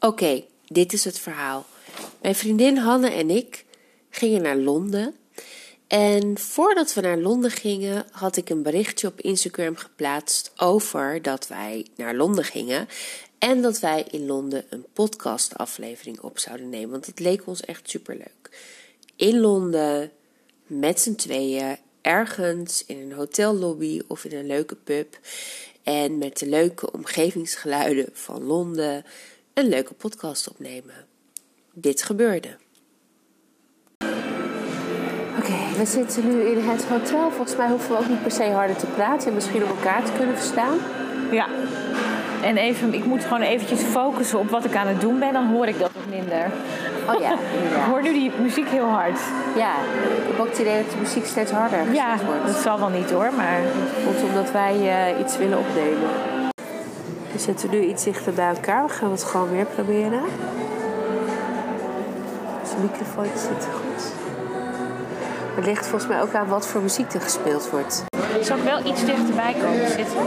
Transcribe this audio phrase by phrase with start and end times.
[0.00, 1.66] Oké, dit is het verhaal.
[2.22, 3.64] Mijn vriendin Hanne en ik
[4.10, 5.14] gingen naar Londen.
[5.86, 11.48] En voordat we naar Londen gingen, had ik een berichtje op Instagram geplaatst over dat
[11.48, 12.88] wij naar Londen gingen.
[13.38, 16.90] En dat wij in Londen een podcastaflevering op zouden nemen.
[16.90, 18.50] Want het leek ons echt superleuk.
[19.16, 20.10] In Londen,
[20.66, 25.18] met z'n tweeën, ergens in een hotellobby of in een leuke pub.
[25.82, 29.04] En met de leuke omgevingsgeluiden van Londen
[29.54, 30.94] een leuke podcast opnemen.
[31.72, 32.56] Dit gebeurde.
[35.38, 37.30] Oké, we zitten nu in het hotel.
[37.30, 40.04] Volgens mij hoeven we ook niet per se harder te praten en misschien om elkaar
[40.04, 40.78] te kunnen verstaan.
[41.30, 41.48] Ja.
[42.42, 45.46] En even, ik moet gewoon eventjes focussen op wat ik aan het doen ben, dan
[45.46, 46.52] hoor ik dat wat minder.
[47.08, 49.18] Oh ja, Ik hoor nu die muziek heel hard.
[49.56, 49.72] Ja,
[50.20, 52.46] ik heb ook het idee dat de muziek steeds harder Ja, wordt.
[52.46, 53.58] dat zal wel niet hoor, maar
[54.04, 54.74] komt omdat wij
[55.12, 56.08] eh, iets willen opnemen.
[57.32, 58.86] We zitten nu iets dichter bij elkaar.
[58.86, 60.22] We gaan het gewoon weer proberen.
[62.64, 64.02] Zijn microfoon zit goed.
[65.54, 68.04] Het ligt volgens mij ook aan wat voor muziek er gespeeld wordt.
[68.40, 70.22] zal ik wel iets dichterbij komen zitten?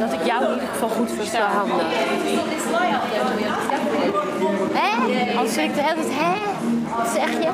[0.00, 1.46] Dat ik jou in ieder geval goed versta.
[1.46, 1.86] handig.
[5.36, 6.34] Als ik de hele tijd, hè?
[6.96, 7.48] Wat zeg je?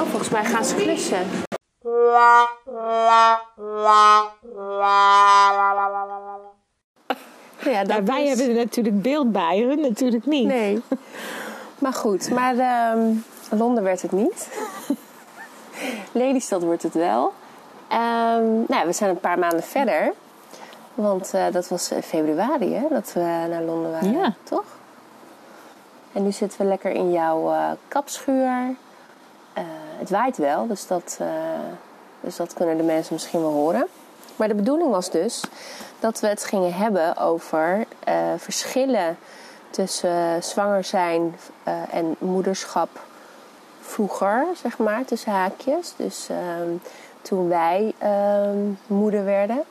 [0.00, 1.26] Oh, volgens mij gaan ze klussen.
[7.64, 10.46] Ja, dat wij is- hebben er natuurlijk beeld bij, hun natuurlijk niet.
[10.46, 10.82] Nee.
[11.78, 12.98] Maar goed, maar ehm,
[13.50, 14.48] Londen werd het niet.
[16.12, 17.32] Lelystad wordt het wel.
[17.88, 20.12] Ehm, nou, we zijn een paar maanden verder.
[20.94, 24.34] Want eh, dat was in februari hè, dat we naar Londen waren, Ja.
[24.42, 24.64] toch?
[26.12, 28.74] En nu zitten we lekker in jouw eh, kapschuur.
[29.52, 29.64] Eh,
[29.98, 31.26] het waait wel, dus dat, eh,
[32.20, 33.86] dus dat kunnen de mensen misschien wel horen.
[34.36, 35.44] Maar de bedoeling was dus
[36.00, 39.16] dat we het gingen hebben over eh, verschillen
[39.70, 42.88] tussen eh, zwanger zijn eh, en moederschap
[43.80, 45.92] vroeger, zeg maar, tussen haakjes.
[45.96, 46.70] Dus ehm,
[47.22, 49.62] toen wij ehm, moeder werden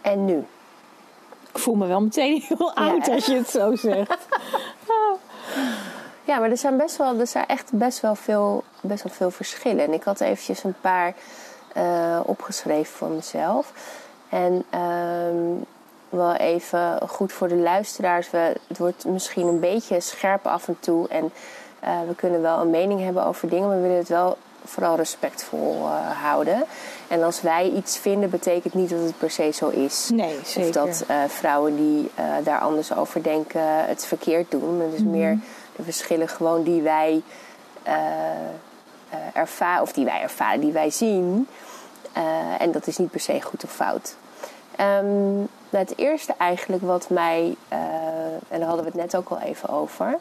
[0.00, 0.44] en nu.
[1.54, 4.26] Ik voel me wel meteen heel oud als je het zo zegt.
[6.26, 9.30] Ja, maar er zijn best wel, er zijn echt best wel veel, best wel veel
[9.30, 9.84] verschillen.
[9.84, 11.14] En ik had eventjes een paar
[11.72, 13.72] eh, opgeschreven voor mezelf.
[14.28, 15.62] En ehm,
[16.08, 18.30] wel even goed voor de luisteraars.
[18.30, 21.08] We, het wordt misschien een beetje scherp af en toe.
[21.08, 21.32] En
[21.80, 24.96] eh, we kunnen wel een mening hebben over dingen, maar we willen het wel vooral
[24.96, 26.64] respectvol eh, houden.
[27.08, 30.10] En als wij iets vinden, betekent niet dat het per se zo is.
[30.12, 30.68] Nee, zeker.
[30.68, 34.76] Of dat eh, vrouwen die eh, daar anders over denken het verkeerd doen.
[34.76, 35.10] Maar het is Mhm.
[35.10, 35.38] meer
[35.76, 37.22] de verschillen gewoon die wij
[39.32, 41.48] ervaren, of die wij ervaren, die wij zien.
[42.58, 44.16] En dat is niet per se goed of fout.
[44.76, 47.56] Ehm, nou, het eerste eigenlijk wat mij,
[48.48, 50.18] en daar hadden we het net ook al even over.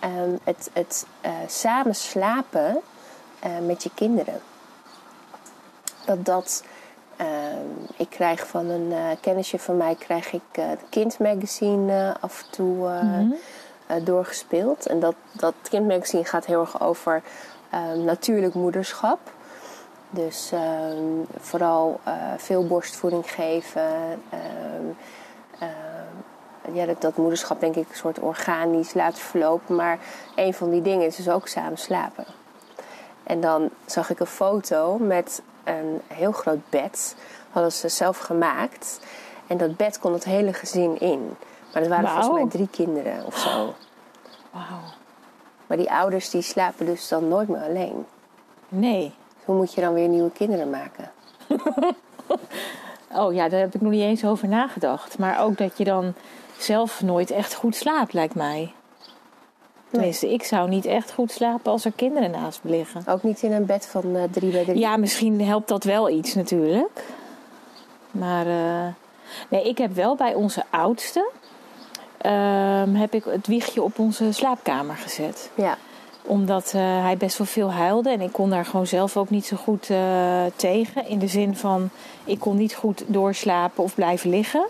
[0.00, 1.06] Ehm, het het
[1.46, 2.80] samen slapen
[3.40, 4.40] eh, met je kinderen.
[6.04, 6.62] Dat dat
[7.18, 7.66] Ehm,
[7.96, 12.42] ik krijg van een eh, kennisje van mij krijg ik eh, het kindmagazine eh, af
[12.44, 13.20] en toe eh,
[13.86, 14.86] eh, doorgespeeld.
[14.86, 17.22] En dat, dat kindmagazine gaat heel erg over
[18.04, 19.18] natuurlijk moederschap.
[20.10, 23.82] Dus ehm, vooral eh, veel borstvoeding geven.
[24.30, 24.86] ehm,
[25.58, 29.74] ehm, ja, dat, dat moederschap denk ik een soort organisch laten verlopen.
[29.74, 29.98] Maar
[30.34, 32.24] een van die dingen is dus ook samen slapen.
[33.28, 37.16] En dan zag ik een foto met een heel groot bed.
[37.50, 39.00] Hadden ze zelf gemaakt.
[39.46, 41.36] En dat bed kon het hele gezin in.
[41.72, 43.74] Maar er waren volgens mij drie kinderen of zo.
[44.50, 44.82] Wauw.
[45.66, 48.06] Maar die ouders die slapen dus dan nooit meer alleen.
[48.68, 49.14] Nee.
[49.44, 51.10] Hoe moet je dan weer nieuwe kinderen maken?
[53.12, 55.18] Oh ja, daar heb ik nog niet eens over nagedacht.
[55.18, 56.14] Maar ook dat je dan
[56.58, 58.72] zelf nooit echt goed slaapt, lijkt mij.
[59.90, 63.02] Tenminste, ik zou niet echt goed slapen als er kinderen naast me liggen.
[63.06, 64.78] Ook niet in een bed van eh, drie bij drie.
[64.78, 67.04] Ja, misschien helpt dat wel iets natuurlijk.
[68.10, 68.86] Maar eh,
[69.48, 71.30] nee, ik heb wel bij onze oudste...
[72.18, 75.50] ehm, heb ik het wiegje op onze slaapkamer gezet.
[75.54, 75.78] Ja.
[76.22, 78.10] Omdat eh, hij best wel veel huilde.
[78.10, 79.90] En ik kon daar gewoon zelf ook niet zo goed
[80.56, 81.08] tegen.
[81.08, 81.90] In de zin van,
[82.24, 84.66] ik kon niet goed doorslapen of blijven liggen.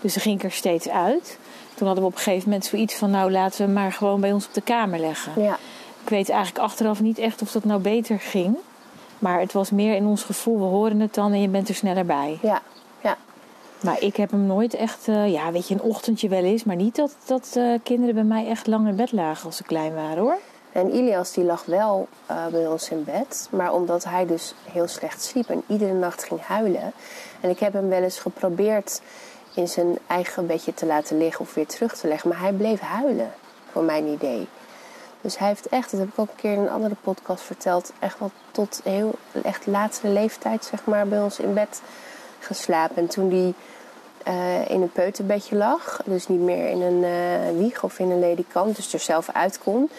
[0.00, 1.38] Dus dan ging ik er steeds uit.
[1.82, 3.10] Toen hadden we op een gegeven moment zoiets van...
[3.10, 5.42] nou, laten we hem maar gewoon bij ons op de kamer leggen.
[5.42, 5.58] ja.
[6.02, 8.56] Ik weet eigenlijk achteraf niet echt of dat nou beter ging.
[9.18, 11.74] Maar het was meer in ons gevoel, we horen het dan en je bent er
[11.74, 12.38] sneller bij.
[12.42, 12.62] Ja.
[13.00, 13.16] Ja.
[13.80, 16.64] Maar ik heb hem nooit echt, eh, ja, weet je, een ochtendje wel eens.
[16.64, 19.62] Maar niet dat, dat eh, kinderen bij mij echt lang in bed lagen als ze
[19.62, 20.38] klein waren hoor.
[20.72, 23.48] En Ilias die lag wel eh, bij ons in bed.
[23.50, 26.92] Maar omdat hij dus heel slecht sliep en iedere nacht ging huilen.
[27.40, 29.00] En ik heb hem wel eens geprobeerd
[29.54, 32.28] in zijn eigen bedje te laten liggen of weer terug te leggen.
[32.28, 33.32] Maar hij bleef huilen,
[33.70, 34.48] voor mijn idee.
[35.20, 37.92] Dus hij heeft echt, dat heb ik ook een keer in een andere podcast verteld,
[37.98, 41.82] echt wel tot heel echt latere leeftijd, zeg maar, bij ons in bed
[42.38, 42.96] geslapen.
[42.96, 43.54] En toen hij
[44.22, 48.20] eh, in een peuterbedje lag, dus niet meer in een uh, wieg of in een
[48.20, 49.90] ledikant, dus er zelf uit kon.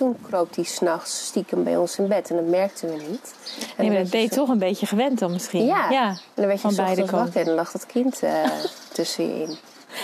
[0.00, 3.34] Toen kroop hij s'nachts stiekem bij ons in bed en dat merkten we niet.
[3.76, 5.64] En Nee, maar dat je je toch een beetje gewend dan misschien.
[5.64, 5.90] Ja.
[5.90, 6.08] ja.
[6.08, 7.40] En dan werd je beide wakker kanten.
[7.40, 8.32] en dan lag dat kind eh,
[8.92, 9.56] tussen je in.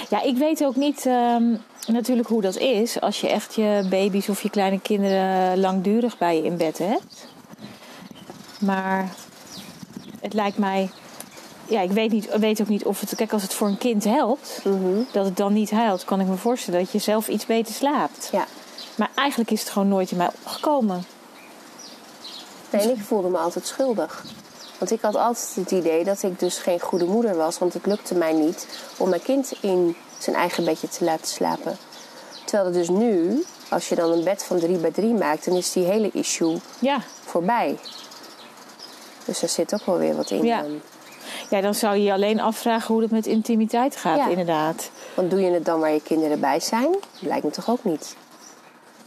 [0.08, 1.56] Ja, ik weet ook niet ehm,
[1.86, 6.36] natuurlijk hoe dat is als je echt je baby's of je kleine kinderen langdurig bij
[6.36, 7.26] je in bed hebt.
[8.60, 9.08] Maar
[10.20, 10.90] het lijkt mij.
[11.68, 13.14] Ja, ik weet, niet, weet ook niet of het.
[13.14, 15.02] Kijk, als het voor een kind helpt, Mhm.
[15.12, 18.28] dat het dan niet huilt, kan ik me voorstellen dat je zelf iets beter slaapt.
[18.32, 18.46] Ja.
[18.96, 21.04] Maar eigenlijk is het gewoon nooit in mij opgekomen.
[22.70, 24.24] Nee, en ik voelde me altijd schuldig.
[24.78, 27.58] Want ik had altijd het idee dat ik dus geen goede moeder was.
[27.58, 28.66] Want het lukte mij niet
[28.96, 31.76] om mijn kind in zijn eigen bedje te laten slapen.
[32.44, 35.56] Terwijl het dus nu, als je dan een bed van 3 bij 3 maakt, dan
[35.56, 37.00] is die hele issue Ja.
[37.24, 37.78] voorbij.
[39.24, 40.44] Dus er zit ook wel weer wat in.
[40.44, 40.60] Ja.
[40.62, 40.80] dan.
[41.50, 44.28] ja, dan zou je je alleen afvragen hoe het met intimiteit gaat, Ja.
[44.28, 44.90] inderdaad.
[45.14, 46.96] Want doe je het dan waar je kinderen bij zijn?
[47.18, 48.16] Lijkt me toch ook niet.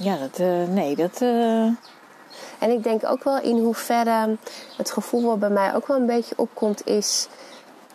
[0.02, 0.40] Ja, dat.
[0.40, 1.22] eh, nee, dat.
[1.22, 1.64] eh,
[2.60, 4.38] En ik denk ook wel in hoeverre
[4.78, 7.28] het gevoel wat bij mij ook wel een beetje opkomt is...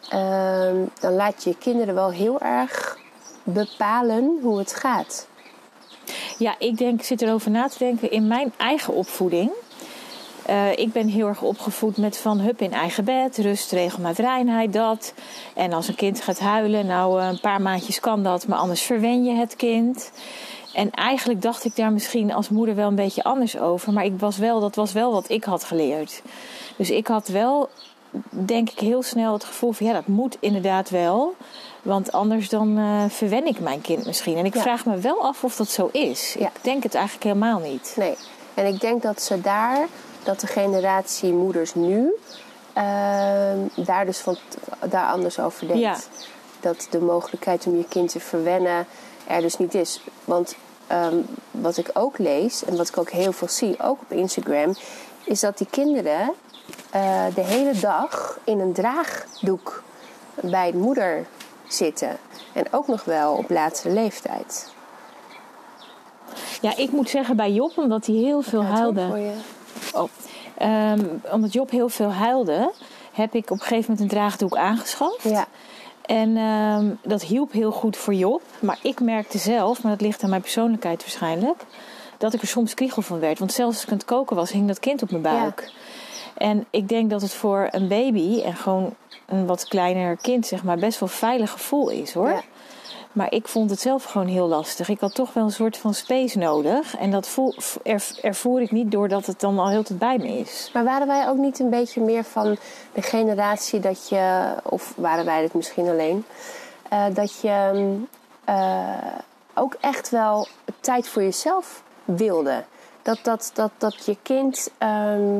[0.08, 2.98] ehm, dan laat je je kinderen wel heel erg
[3.42, 5.26] bepalen hoe het gaat.
[6.38, 9.50] Ja, ik denk, ik zit erover na te denken in mijn eigen opvoeding.
[10.46, 14.72] Eh, ik ben heel erg opgevoed met van hup in eigen bed, rust, regelmaat, reinheid,
[14.72, 15.12] dat.
[15.54, 19.24] En als een kind gaat huilen, nou een paar maandjes kan dat, maar anders verwen
[19.24, 20.10] je het kind.
[20.74, 23.92] En eigenlijk dacht ik daar misschien als moeder wel een beetje anders over.
[23.92, 26.22] Maar ik was wel, dat was wel wat ik had geleerd.
[26.76, 27.68] Dus ik had wel,
[28.28, 31.34] denk ik, heel snel het gevoel van ja, dat moet inderdaad wel.
[31.82, 34.36] Want anders dan eh, verwen ik mijn kind misschien.
[34.36, 34.60] En ik Ja.
[34.60, 36.34] vraag me wel af of dat zo is.
[36.38, 36.46] Ja.
[36.46, 37.94] Ik denk het eigenlijk helemaal niet.
[37.98, 38.14] Nee.
[38.54, 39.86] En ik denk dat ze daar,
[40.22, 42.14] dat de generatie moeders nu,
[42.72, 44.36] ehm, daar dus van,
[44.88, 45.82] daar anders over denkt.
[45.82, 45.96] Ja.
[46.60, 48.86] Dat de mogelijkheid om je kind te verwennen
[49.26, 50.00] er dus niet is.
[50.24, 50.56] Want
[50.94, 51.16] ehm,
[51.50, 54.74] wat ik ook lees en wat ik ook heel veel zie, ook op Instagram,
[55.24, 56.32] is dat die kinderen
[56.90, 59.82] eh, de hele dag in een draagdoek
[60.40, 61.26] bij de moeder
[61.68, 62.16] zitten.
[62.52, 64.72] En ook nog wel op latere leeftijd.
[66.60, 69.02] Ja, ik moet zeggen bij Job, omdat hij heel veel huilde.
[69.02, 69.32] ook voor je?
[69.92, 70.08] Oh.
[70.58, 72.72] Ehm, omdat Job heel veel huilde,
[73.12, 75.22] heb ik op een gegeven moment een draagdoek aangeschaft.
[75.22, 75.46] Ja.
[76.04, 78.42] En ehm, dat hielp heel goed voor Job.
[78.60, 81.64] Maar ik merkte zelf, maar dat ligt aan mijn persoonlijkheid waarschijnlijk,
[82.18, 83.38] dat ik er soms kriegel van werd.
[83.38, 85.72] Want zelfs als ik aan het koken was, hing dat kind op mijn buik.
[86.36, 88.94] En ik denk dat het voor een baby en gewoon
[89.26, 92.28] een wat kleiner kind, zeg maar, best wel veilig gevoel is hoor.
[92.28, 92.42] Ja.
[93.14, 94.88] Maar ik vond het zelf gewoon heel lastig.
[94.88, 96.96] Ik had toch wel een soort van space nodig.
[96.96, 97.54] En dat voel,
[98.22, 100.70] ervoer ik niet doordat het dan al heel tijd bij me is.
[100.72, 102.56] Maar waren wij ook niet een beetje meer van
[102.92, 106.24] de generatie dat je, of waren wij het misschien alleen,
[106.88, 108.08] eh, dat je mm,
[108.44, 108.96] eh,
[109.54, 110.46] ook echt wel
[110.80, 112.64] tijd voor jezelf wilde?
[113.04, 115.38] Dat, dat, dat, dat je kind, ehm,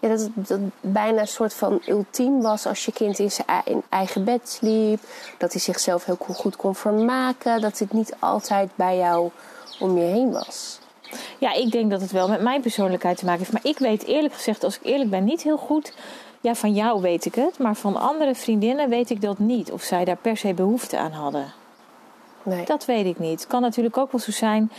[0.00, 3.82] ja, dat, het- bijna een soort van ultiem was als je kind in zijn in
[3.88, 5.00] eigen bed sliep.
[5.38, 7.60] Dat hij zichzelf heel goed kon vermaken.
[7.60, 9.30] Dat het niet altijd bij jou
[9.80, 10.78] om je heen was.
[11.38, 13.52] Ja, ik denk dat het wel met mijn persoonlijkheid te maken heeft.
[13.52, 15.92] Maar ik weet eerlijk gezegd, als ik eerlijk ben, niet heel goed.
[16.40, 17.58] Ja, van jou weet ik het.
[17.58, 19.72] Maar van andere vriendinnen weet ik dat niet.
[19.72, 21.52] Of zij daar per se behoefte aan hadden.
[22.42, 22.64] Nee.
[22.64, 23.40] Dat weet ik niet.
[23.40, 24.70] Het kan natuurlijk ook wel zo zijn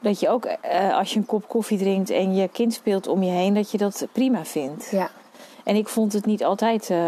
[0.00, 3.22] dat je ook eh, als je een kop koffie drinkt en je kind speelt om
[3.22, 4.88] je heen, dat je dat prima vindt.
[4.90, 5.10] Ja.
[5.64, 6.98] En ik vond het niet altijd eh,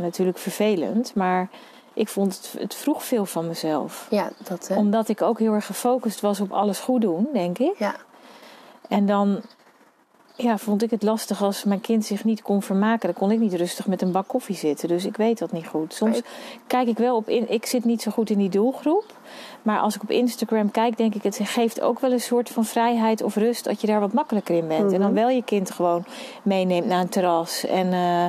[0.00, 1.48] natuurlijk vervelend, maar
[1.92, 4.06] ik vond het, het vroeg veel van mezelf.
[4.10, 4.76] ja, dat hè.
[4.76, 7.78] Omdat ik ook heel erg gefocust was op alles goed doen, denk ik.
[7.78, 7.94] Ja.
[8.88, 9.42] En dan
[10.36, 13.06] ja, vond ik het lastig als mijn kind zich niet kon vermaken.
[13.08, 14.88] Dan kon ik niet rustig met een bak koffie zitten.
[14.88, 15.94] Dus ik weet dat niet goed.
[15.94, 16.20] Soms
[16.66, 17.50] kijk ik wel op in.
[17.50, 19.04] Ik zit niet zo goed in die doelgroep.
[19.62, 22.64] Maar als ik op Instagram kijk, denk ik, het geeft ook wel een soort van
[22.64, 24.92] vrijheid of rust dat je daar wat makkelijker in bent.
[24.92, 26.04] En dan wel je kind gewoon
[26.42, 28.26] meeneemt naar een terras en eh,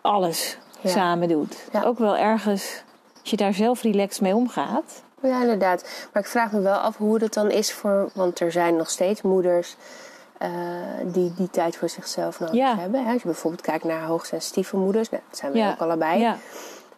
[0.00, 0.90] alles Ja.
[0.90, 1.68] samen doet.
[1.72, 1.82] Ja.
[1.82, 2.82] Ook wel ergens,
[3.20, 5.02] als je daar zelf relaxed mee omgaat.
[5.22, 6.08] Ja, inderdaad.
[6.12, 8.10] Maar ik vraag me wel af hoe dat dan is voor...
[8.14, 9.76] Want er zijn nog steeds moeders
[10.38, 10.50] eh,
[11.04, 12.76] die die tijd voor zichzelf nodig Ja.
[12.78, 13.04] hebben.
[13.04, 13.12] hè.
[13.12, 15.10] Als je bijvoorbeeld kijkt naar hoogsensitieve moeders.
[15.10, 15.70] Nou, dat zijn we Ja.
[15.70, 16.20] ook allebei.
[16.20, 16.36] Ja.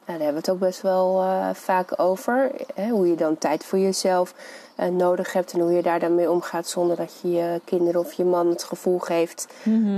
[0.05, 2.51] daar hebben we het ook best wel eh, vaak over.
[2.75, 4.35] Hè, hoe je dan tijd voor jezelf
[4.77, 8.01] eh, nodig hebt en hoe je daar dan mee omgaat zonder dat je je kinderen
[8.01, 9.47] of je man het gevoel geeft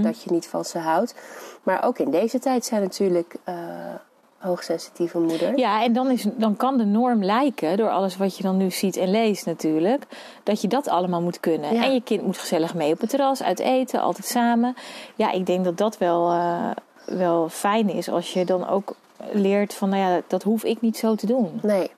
[0.03, 1.15] dat je niet van ze houdt.
[1.63, 3.35] Maar ook in deze tijd zijn natuurlijk
[4.41, 5.59] hoogsensitieve moeders.
[5.61, 8.71] Ja, en dan, is, dan kan de norm lijken, door alles wat je dan nu
[8.71, 10.07] ziet en leest natuurlijk,
[10.43, 11.75] dat je dat allemaal moet kunnen.
[11.75, 11.85] Ja.
[11.85, 14.75] En je kind moet gezellig mee op het terras, uit eten, altijd samen.
[15.15, 16.71] Ja, ik denk dat dat wel, eh,
[17.05, 18.95] wel fijn is als je dan ook
[19.33, 21.59] leert van, nou ja, dat hoef ik niet zo te doen.
[21.63, 21.91] Nee,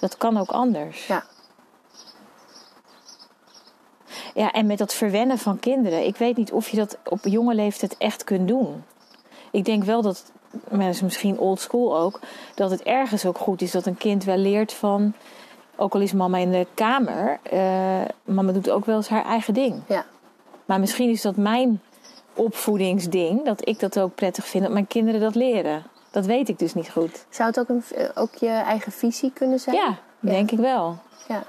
[0.00, 1.06] Dat kan ook anders.
[1.06, 1.24] ja.
[4.34, 6.06] Ja, en met dat verwennen van kinderen.
[6.06, 8.84] Ik weet niet of je dat op jonge leeftijd echt kunt doen.
[9.50, 10.32] Ik denk wel dat,
[10.68, 12.20] maar dat is misschien old school ook,
[12.54, 15.14] dat het ergens ook goed is dat een kind wel leert van,
[15.76, 19.54] ook al is mama in de kamer, eh, mama doet ook wel eens haar eigen
[19.54, 19.82] ding.
[19.88, 20.04] ja.
[20.64, 21.80] Maar misschien is dat mijn
[22.34, 25.82] opvoedingsding, dat ik dat ook prettig vind, dat mijn kinderen dat leren.
[26.10, 27.26] Dat weet ik dus niet goed.
[27.28, 29.76] Zou het ook, een, eh, ook je eigen visie kunnen zijn?
[29.76, 30.98] Ja, denk ik wel.
[31.28, 31.42] Ja.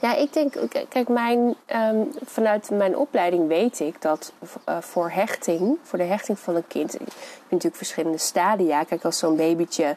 [0.00, 0.54] Ja, ik denk,
[0.88, 4.32] kijk, mijn, ehm, vanuit mijn opleiding weet ik dat
[4.64, 7.14] eh, voor hechting, voor de hechting van een kind, je hebt
[7.50, 8.84] natuurlijk verschillende stadia.
[8.84, 9.96] Kijk, als zo'n babytje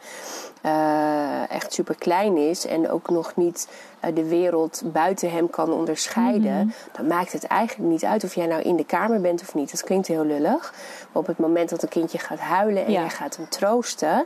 [0.61, 3.67] eh, echt super klein is en ook nog niet
[3.99, 8.45] eh, de wereld buiten hem kan onderscheiden, dan maakt het eigenlijk niet uit of jij
[8.45, 9.71] nou in de kamer bent of niet.
[9.71, 10.73] Dat klinkt heel lullig.
[11.11, 12.99] Maar op het moment dat een kindje gaat huilen en Ja.
[12.99, 14.25] jij gaat hem troosten,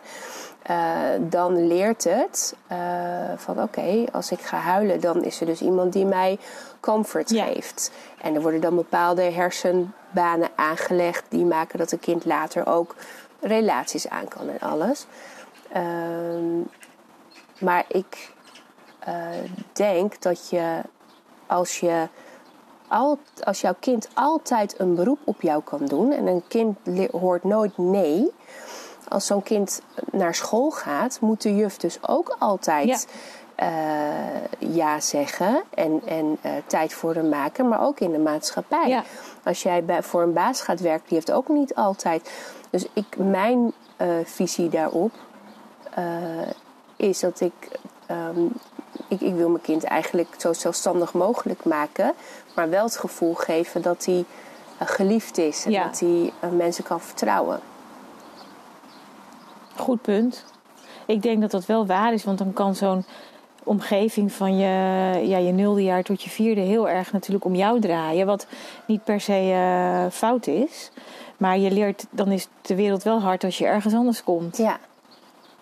[0.65, 2.77] eh, dan leert het eh,
[3.35, 6.39] van oké, als ik ga huilen, dan is er dus iemand die mij
[6.79, 7.45] comfort Ja.
[7.45, 7.91] geeft.
[8.21, 12.95] En er worden dan bepaalde hersenbanen aangelegd die maken dat een kind later ook
[13.39, 15.05] relaties aan kan en alles.
[15.71, 16.59] Ehm,
[17.59, 18.33] maar ik
[18.99, 19.27] eh,
[19.73, 20.81] denk dat je
[21.47, 22.07] als je
[22.87, 26.77] al, als jouw kind altijd een beroep op jou kan doen en een kind
[27.11, 28.31] hoort nooit nee.
[29.09, 29.81] Als zo'n kind
[30.11, 33.07] naar school gaat, moet de juf dus ook altijd
[33.57, 33.67] ja,
[34.59, 38.87] ja zeggen en, en eh, tijd voor hem maken, maar ook in de maatschappij.
[38.87, 39.03] Ja.
[39.43, 42.31] Als jij voor een baas gaat werken, die heeft ook niet altijd.
[42.69, 45.11] Dus ik, mijn eh, visie daarop
[45.95, 46.03] eh,
[46.95, 48.45] is dat ik, ehm,
[49.07, 49.21] ik.
[49.21, 52.13] Ik wil mijn kind eigenlijk zo zelfstandig mogelijk maken,
[52.55, 54.25] maar wel het gevoel geven dat hij
[54.77, 55.83] eh, geliefd is en Ja.
[55.83, 57.59] dat hij eh, mensen kan vertrouwen.
[59.85, 60.45] Goed punt.
[61.05, 63.05] Ik denk dat dat wel waar is, want dan kan zo'n
[63.63, 64.67] omgeving van je,
[65.27, 68.25] ja, je nulde jaar tot je vierde heel erg natuurlijk om jou draaien.
[68.25, 68.47] Wat
[68.85, 70.91] niet per se eh, fout is.
[71.37, 74.57] Maar je leert, dan is de wereld wel hard als je ergens anders komt.
[74.57, 74.77] Ja,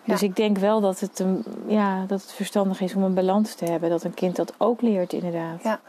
[0.04, 0.26] Dus Ja.
[0.26, 3.64] ik denk wel dat het, een, ja, dat het verstandig is om een balans te
[3.64, 3.90] hebben.
[3.90, 5.62] Dat een kind dat ook leert, inderdaad.
[5.62, 5.80] ja,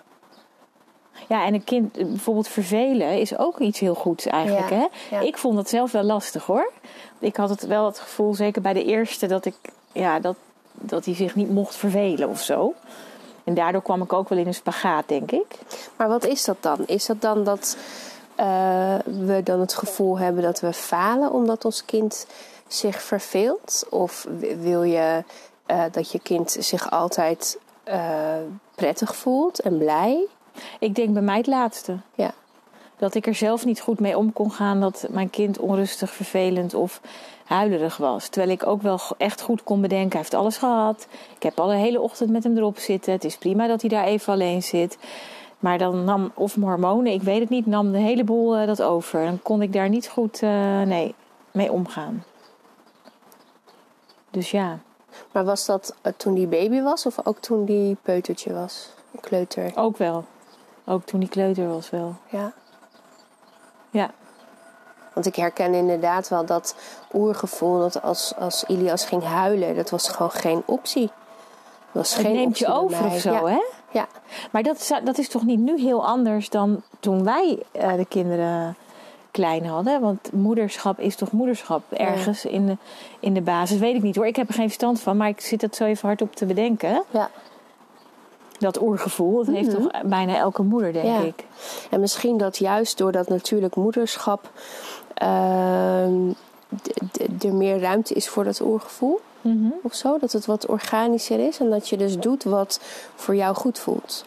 [1.28, 4.70] Ja, en een kind bijvoorbeeld vervelen is ook iets heel goeds eigenlijk.
[4.70, 5.16] Ja, Hè?
[5.16, 5.22] ja.
[5.22, 6.72] Ik vond dat zelf wel lastig hoor.
[7.20, 9.56] Ik had het wel het gevoel, zeker bij de eerste, dat ik
[9.92, 10.36] ja, dat,
[10.72, 12.74] dat hij zich niet mocht vervelen of zo.
[13.44, 15.48] En daardoor kwam ik ook wel in een spagaat, denk ik.
[15.96, 16.78] Maar wat is dat dan?
[16.86, 17.78] Is dat dan dat
[18.36, 22.28] eh, we dan het gevoel hebben dat we falen omdat ons kind
[22.68, 23.86] zich verveelt?
[23.90, 24.28] Of
[24.60, 25.24] wil je
[25.66, 28.36] eh, dat je kind zich altijd eh,
[28.76, 30.28] prettig voelt en blij?
[30.80, 31.98] Ik denk bij mij het laatste.
[32.16, 32.34] Ja,
[32.98, 36.74] Dat ik er zelf niet goed mee om kon gaan dat mijn kind onrustig, vervelend
[36.74, 37.02] of
[37.46, 38.28] huilerig was.
[38.28, 41.08] Terwijl ik ook wel echt goed kon bedenken, hij heeft alles gehad.
[41.36, 43.14] Ik heb al de hele ochtend met hem erop zitten.
[43.14, 44.98] Het is prima dat hij daar even alleen zit.
[45.60, 48.68] Maar dan nam, of mijn hormonen, ik weet het niet, nam de hele boel eh,
[48.68, 49.26] dat over.
[49.26, 51.16] Dan kon ik daar niet goed eh, nee,
[51.52, 52.24] mee omgaan.
[54.32, 54.80] Dus ja,
[55.32, 58.90] maar was dat eh, toen die baby was of ook toen die peutertje was?
[59.14, 59.72] Een kleuter.
[59.76, 60.24] ook wel.
[60.86, 62.16] Ook toen hij kleuter was wel.
[62.30, 62.52] Ja.
[63.90, 64.10] Ja,
[65.14, 66.76] Want ik herken inderdaad wel dat
[67.14, 71.06] oergevoel dat als, als Ilias ging huilen, dat was gewoon geen optie.
[71.92, 73.16] Dat was het geen neemt je optie bij over mij.
[73.16, 73.46] of zo, ja.
[73.46, 73.62] hè?
[73.92, 74.08] Ja,
[74.52, 78.06] Maar dat, zou- dat is toch niet nu heel anders dan toen wij eh, de
[78.06, 78.76] kinderen
[79.32, 80.02] klein hadden?
[80.02, 82.78] Want moederschap is toch moederschap ergens in, de,
[83.20, 83.80] in de basis.
[83.80, 85.18] Weet ik niet hoor, ik heb er geen verstand van.
[85.18, 87.04] Maar ik zit het zo even hard op te bedenken.
[87.10, 87.30] ja.
[88.66, 91.20] Dat oergevoel, dat heeft toch bijna elke moeder, denk Ja.
[91.20, 91.44] ik.
[91.90, 94.50] En misschien dat juist doordat natuurlijk moederschap
[97.12, 99.68] d- er meer ruimte is voor dat oergevoel Mhm.
[99.82, 100.18] of zo.
[100.20, 102.80] Dat het wat organischer is en dat je dus doet wat
[103.16, 104.26] voor jou goed voelt.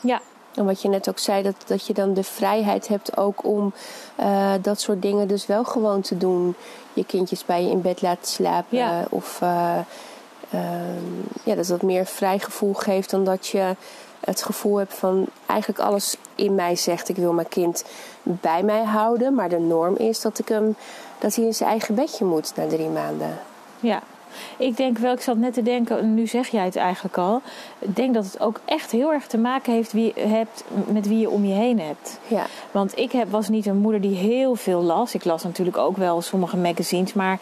[0.00, 0.20] Ja,
[0.54, 3.72] En wat je net ook zei, dat, dat je dan de vrijheid hebt ook om
[4.16, 6.54] eh, dat soort dingen dus wel gewoon te doen.
[6.92, 8.78] Je kindjes bij je in bed laten slapen.
[8.78, 9.04] Ja.
[9.10, 9.78] Of eh,
[10.54, 11.04] ehm,
[11.44, 13.76] ja, dat dat meer vrij gevoel geeft dan dat je
[14.20, 17.84] het gevoel hebt van eigenlijk alles in mij zegt ik wil mijn kind
[18.22, 19.34] bij mij houden.
[19.34, 20.76] Maar de norm is dat ik hem
[21.18, 23.38] dat hij in zijn eigen bedje moet na drie maanden.
[23.80, 24.02] ja.
[24.56, 27.42] Ik denk wel, ik zat net te denken, nu zeg jij het eigenlijk al.
[27.78, 31.18] Ik denk dat het ook echt heel erg te maken heeft wie, hebt, met wie
[31.18, 32.18] je om je heen hebt.
[32.26, 32.46] Ja.
[32.70, 35.14] Want ik heb, was niet een moeder die heel veel las.
[35.14, 37.38] Ik las natuurlijk ook wel sommige magazines, maar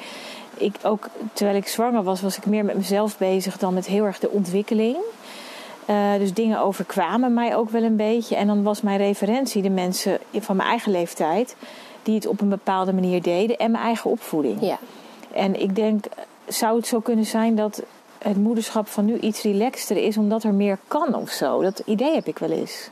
[0.63, 4.05] ik ook, terwijl ik zwanger was, was ik meer met mezelf bezig dan met heel
[4.05, 4.97] erg de ontwikkeling.
[5.91, 8.37] Uh, dus dingen overkwamen mij ook wel een beetje.
[8.37, 11.57] En dan was mijn referentie de mensen van mijn eigen leeftijd
[12.03, 14.61] die het op een bepaalde manier deden en mijn eigen opvoeding.
[14.61, 14.79] Ja.
[15.33, 16.05] En ik denk,
[16.47, 17.83] zou het zo kunnen zijn dat
[18.19, 21.63] het moederschap van nu iets relaxter is omdat er meer kan of zo?
[21.63, 22.91] Dat idee heb ik wel eens.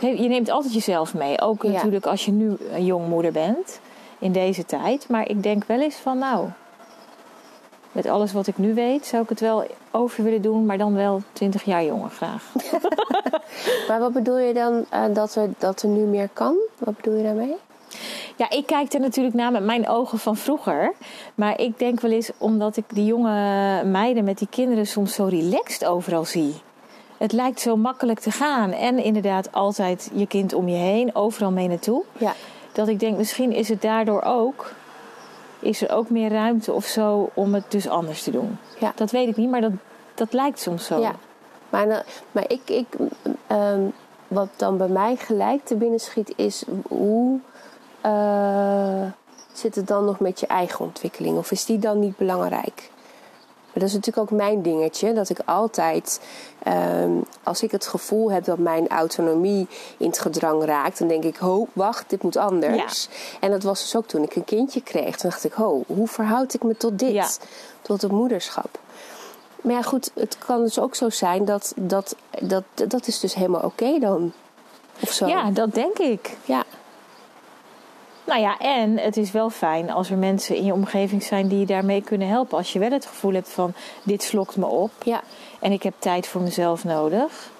[0.00, 1.40] Je neemt altijd jezelf mee.
[1.40, 1.70] Ook Ja.
[1.70, 3.80] natuurlijk als je nu een jongmoeder bent
[4.20, 5.08] in deze tijd.
[5.08, 6.48] Maar ik denk wel eens van nou,
[7.92, 10.94] met alles wat ik nu weet, zou ik het wel over willen doen, maar dan
[10.94, 12.52] wel 20 jaar jonger graag.
[13.88, 16.56] Maar wat bedoel je dan eh, dat, er, dat er nu meer kan?
[16.78, 17.56] Wat bedoel je daarmee?
[18.36, 20.92] Ja, ik kijk er natuurlijk naar met mijn ogen van vroeger.
[21.34, 25.24] Maar ik denk wel eens, omdat ik die jonge meiden met die kinderen soms zo
[25.24, 26.54] relaxed overal zie.
[27.18, 28.72] Het lijkt zo makkelijk te gaan.
[28.72, 32.02] En inderdaad altijd je kind om je heen, overal mee naartoe.
[32.18, 32.34] Ja.
[32.80, 34.72] Dat ik denk, misschien is het daardoor ook...
[35.58, 38.58] Is er ook meer ruimte of zo om het dus anders te doen.
[38.78, 38.92] Ja.
[38.94, 39.72] Dat weet ik niet, maar dat,
[40.14, 41.00] dat lijkt soms zo.
[41.00, 41.14] Ja.
[41.70, 42.86] Maar, maar ik, ik,
[43.46, 43.80] ehm,
[44.28, 47.38] wat dan bij mij gelijk te binnen schiet is hoe
[48.00, 49.04] eh,
[49.52, 51.38] zit het dan nog met je eigen ontwikkeling?
[51.38, 52.90] Of is die dan niet belangrijk?
[53.72, 55.12] Maar dat is natuurlijk ook mijn dingetje.
[55.12, 56.20] Dat ik altijd,
[56.62, 57.10] ehm,
[57.42, 61.36] als ik het gevoel heb dat mijn autonomie in het gedrang raakt, dan denk ik,
[61.36, 63.08] ho, wacht, dit moet anders.
[63.40, 65.16] En dat was dus ook toen ik een kindje kreeg.
[65.16, 67.12] Toen dacht ik, ho, hoe verhoud ik me tot dit?
[67.12, 67.28] Ja.
[67.82, 68.78] Tot het moederschap.
[69.62, 73.34] Maar ja, goed, het kan dus ook zo zijn dat dat, dat, dat is dus
[73.34, 74.32] helemaal oké dan.
[75.02, 75.26] Of zo.
[75.26, 76.36] ja, dat denk ik.
[76.44, 76.64] ja.
[78.30, 81.58] Nou ja, en het is wel fijn als er mensen in je omgeving zijn die
[81.58, 82.58] je daarmee kunnen helpen.
[82.58, 83.72] Als je wel het gevoel hebt van
[84.02, 85.20] dit slokt me op Ja.
[85.60, 87.50] en ik heb tijd voor mezelf nodig.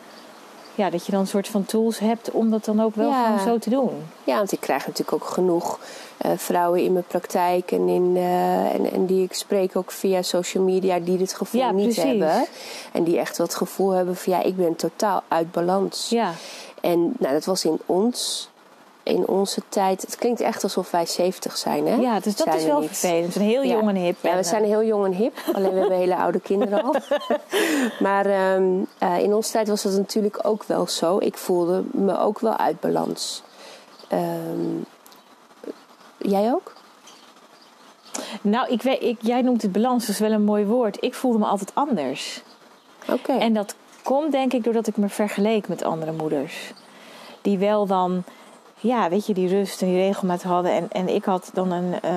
[0.75, 3.25] Ja, dat je dan een soort van tools hebt om dat dan ook wel Ja.
[3.25, 3.91] gewoon zo te doen.
[4.25, 5.79] ja, want ik krijg natuurlijk ook genoeg
[6.17, 10.23] eh, vrouwen in mijn praktijk en, in, eh, en, en die ik spreek ook via
[10.23, 12.05] social media die dit gevoel Ja, niet precies.
[12.05, 12.45] hebben.
[12.93, 16.09] En die echt wel het gevoel hebben van ja, ik ben totaal uit balans.
[16.09, 16.33] Ja,
[16.81, 18.49] En nou, dat was in ons,
[19.03, 20.01] in onze tijd.
[20.03, 21.95] Het klinkt echt alsof wij 70 zijn, hè?
[21.95, 22.89] ja dus dat Zijn is we wel niet.
[22.89, 23.27] vervelend.
[23.27, 23.75] We zijn heel Ja.
[23.75, 24.17] jong en hip.
[24.21, 25.37] Ja, we zijn heel jong en hip.
[25.55, 26.95] Alleen we hebben hele oude kinderen al.
[28.07, 28.65] maar ehm,
[28.99, 31.19] eh, in onze tijd was dat natuurlijk ook wel zo.
[31.19, 33.43] Ik voelde me ook wel uit balans.
[34.09, 34.77] Ehm,
[36.19, 36.73] jij ook?
[38.43, 40.97] Nou, ik weet, ik, jij noemt het balans, dat is wel een mooi woord.
[41.03, 42.43] Ik voelde me altijd anders.
[43.11, 43.33] Oké.
[43.33, 46.73] En dat komt denk ik doordat ik me vergeleek met andere moeders.
[47.43, 48.25] Die wel dan,
[48.81, 50.73] ja, weet je, die rust en die regelmaat hadden.
[50.73, 52.13] En, en ik had dan een, eh,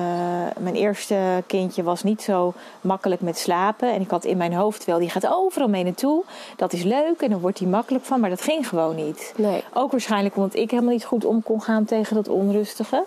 [0.58, 3.92] mijn eerste kindje was niet zo makkelijk met slapen.
[3.92, 6.24] En ik had in mijn hoofd wel, die gaat overal mee naartoe.
[6.56, 9.32] Dat is leuk en dan wordt hij makkelijk van, maar dat ging gewoon niet.
[9.36, 9.64] Nee.
[9.72, 13.04] Ook waarschijnlijk omdat ik helemaal niet goed om kon gaan tegen dat onrustige.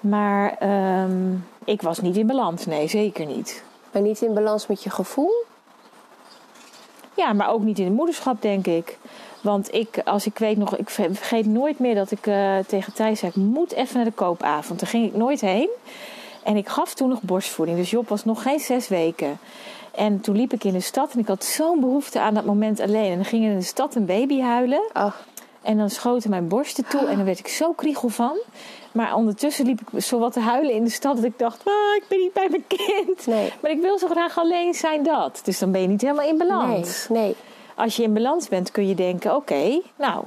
[0.00, 3.62] Maar ehm, ik was niet in balans, nee, zeker niet.
[3.92, 5.44] Maar niet in balans met je gevoel?
[7.14, 8.98] Ja, maar ook niet in het moederschap, denk ik.
[9.42, 12.92] Want ik, als ik weet nog, ik ver- vergeet nooit meer dat ik eh, tegen
[12.92, 14.80] Thijs zei: ik moet even naar de koopavond.
[14.80, 15.68] Daar ging ik nooit heen.
[16.42, 17.78] En ik gaf toen nog borstvoeding.
[17.78, 19.38] Dus Job was nog geen zes weken.
[19.94, 22.80] En toen liep ik in de stad en ik had zo'n behoefte aan dat moment
[22.80, 23.10] alleen.
[23.10, 24.82] En dan ging er in de stad een baby huilen.
[24.92, 25.26] Ach,
[25.62, 28.38] En dan schoten mijn borsten toe en dan werd ik zo kriegel van.
[28.92, 31.96] Maar ondertussen liep ik zo wat te huilen in de stad dat ik dacht, ah,
[31.96, 33.26] ik ben niet bij mijn kind.
[33.26, 33.52] Nee.
[33.62, 35.40] Maar ik wil zo graag alleen zijn dat.
[35.44, 37.06] Dus dan ben je niet helemaal in balans.
[37.08, 37.22] nee.
[37.22, 37.34] Nee.
[37.82, 40.24] Als je in balans bent kun je denken, oké, nou,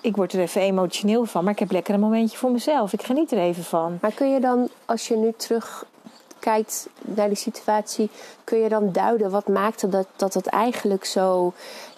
[0.00, 1.44] ik word er even emotioneel van.
[1.44, 2.92] Maar ik heb lekker een momentje voor mezelf.
[2.92, 3.98] Ik geniet er even van.
[4.00, 8.10] Maar kun je dan, als je nu terugkijkt naar die situatie,
[8.44, 11.52] kun je dan duiden wat maakte dat dat het eigenlijk zo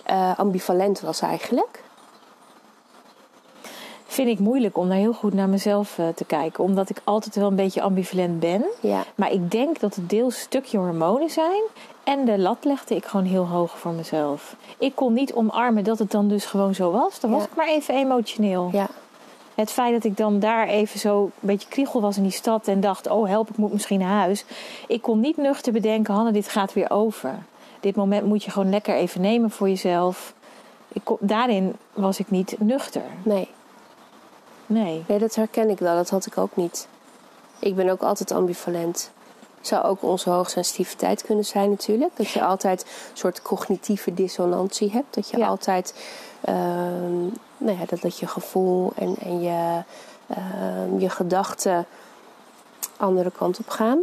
[0.05, 1.82] eh, ambivalent was eigenlijk?
[4.13, 6.65] Vind ik moeilijk om daar heel goed naar mezelf eh, te kijken.
[6.65, 8.65] Omdat ik altijd wel een beetje ambivalent ben.
[8.81, 9.05] Ja.
[9.15, 11.63] Maar ik denk dat het deels een stukje hormonen zijn.
[12.05, 14.57] En de lat legde ik gewoon heel hoog voor mezelf.
[14.79, 17.21] Ik kon niet omarmen dat het dan dus gewoon zo was.
[17.21, 18.69] Dan was ik maar even emotioneel.
[18.73, 18.89] Ja.
[19.55, 22.69] Het feit dat ik dan daar even zo een beetje kriegel was in die stad
[22.69, 24.45] en dacht: oh help, ik moet misschien naar huis.
[24.89, 27.39] Ik kon niet nuchter bedenken: Hanne, dit gaat weer over.
[27.81, 30.35] Dit moment moet je gewoon lekker even nemen voor jezelf.
[30.89, 33.05] Ik kon, daarin was ik niet nuchter.
[33.23, 33.49] Nee.
[34.73, 35.05] Nee.
[35.09, 35.95] Nee, dat herken ik wel.
[35.95, 36.89] Dat had ik ook niet.
[37.59, 39.11] Ik ben ook altijd ambivalent.
[39.61, 42.17] Zou ook onze hoogsensitiviteit kunnen zijn natuurlijk.
[42.17, 45.15] Dat je altijd een soort cognitieve dissonantie hebt.
[45.15, 45.47] Dat je Ja.
[45.47, 45.95] altijd
[46.41, 47.23] ehm,
[47.57, 49.83] nou ja, dat, dat je gevoel en, en je,
[50.27, 51.87] ehm, je gedachten
[52.97, 53.99] andere kant op gaan.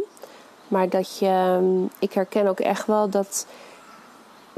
[0.68, 3.46] Maar dat je, ehm, ik herken ook echt wel dat,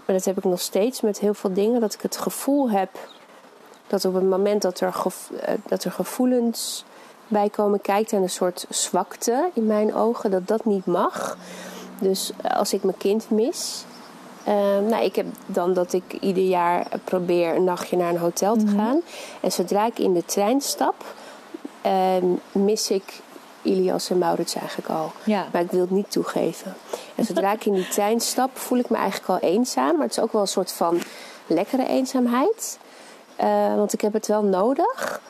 [0.04, 2.90] maar dat heb ik nog steeds met heel veel dingen, dat ik het gevoel heb
[3.86, 4.94] dat op het moment dat er,
[5.40, 6.84] eh, dat er gevoelens
[7.28, 11.36] bij komen kijken en een soort zwakte in mijn ogen, dat dat niet mag.
[12.00, 13.84] Dus als ik mijn kind mis,
[14.44, 18.56] Ehm, nou, ik heb dan dat ik ieder jaar probeer een nachtje naar een hotel
[18.56, 18.76] te mhm.
[18.76, 19.00] gaan.
[19.40, 21.04] En zodra ik in de trein stap,
[21.82, 23.20] ehm, mis ik
[23.62, 25.12] Ilias en Maurits eigenlijk al.
[25.52, 26.74] Maar ik wil het niet toegeven.
[27.14, 29.96] En zodra ik in die trein stap, voel ik me eigenlijk al eenzaam.
[29.96, 31.00] Maar het is ook wel een soort van
[31.46, 32.78] lekkere eenzaamheid.
[33.42, 35.20] Uh, want ik heb het wel nodig.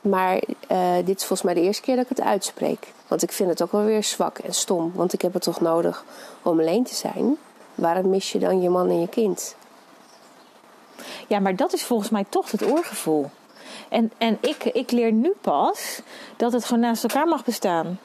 [0.00, 2.92] Maar uh, dit is volgens mij de eerste keer dat ik het uitspreek.
[3.06, 4.92] Want ik vind het ook wel weer zwak en stom.
[4.94, 6.04] Want ik heb het toch nodig
[6.42, 7.36] om alleen te zijn
[7.74, 9.56] waarom mis je dan je man en je kind?
[11.26, 13.30] Ja, maar dat is volgens mij toch het oorgevoel.
[13.88, 16.00] En, en ik, ik leer nu pas
[16.36, 17.98] dat het gewoon naast elkaar mag bestaan.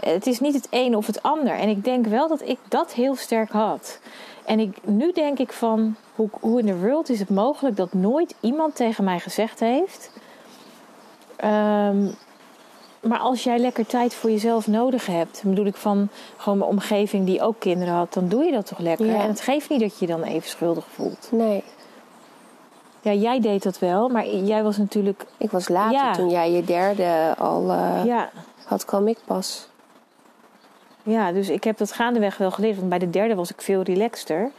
[0.00, 1.52] Het is niet het een of het ander.
[1.52, 3.98] En ik denk wel dat ik dat heel sterk had.
[4.46, 7.92] En ik, nu denk ik van, hoe, hoe in de wereld is het mogelijk dat
[7.92, 10.10] nooit iemand tegen mij gezegd heeft...
[11.44, 12.14] Um,
[13.00, 17.26] maar als jij lekker tijd voor jezelf nodig hebt, bedoel ik van gewoon mijn omgeving
[17.26, 19.14] die ook kinderen had, dan doe je dat toch lekker.
[19.14, 21.28] En het geeft niet dat je je dan even schuldig voelt.
[21.32, 21.64] Nee.
[23.00, 25.26] Ja, jij deed dat wel, maar jij was natuurlijk.
[25.36, 28.30] Ik was later toen jij je derde al uh, ja.
[28.64, 29.68] had, kwam ik pas.
[31.06, 32.76] Ja, dus ik heb dat gaandeweg wel geleerd.
[32.76, 34.50] Want bij de derde was ik veel relaxter.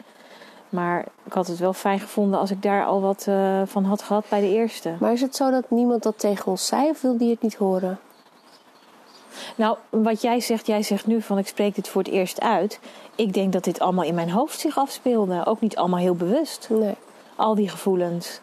[0.70, 4.02] Maar ik had het wel fijn gevonden als ik daar al wat uh, van had
[4.02, 4.94] gehad bij de eerste.
[5.00, 7.56] Maar is het zo dat niemand dat tegen ons zei of wilde je het niet
[7.56, 8.00] horen?
[9.56, 12.80] Nou, wat jij zegt, jij zegt nu van ik spreek dit voor het eerst uit.
[13.16, 15.46] Ik denk dat dit allemaal in mijn hoofd zich afspeelde.
[15.46, 16.68] Ook niet allemaal heel bewust.
[16.70, 16.96] Nee.
[17.36, 18.42] Al die gevoelens.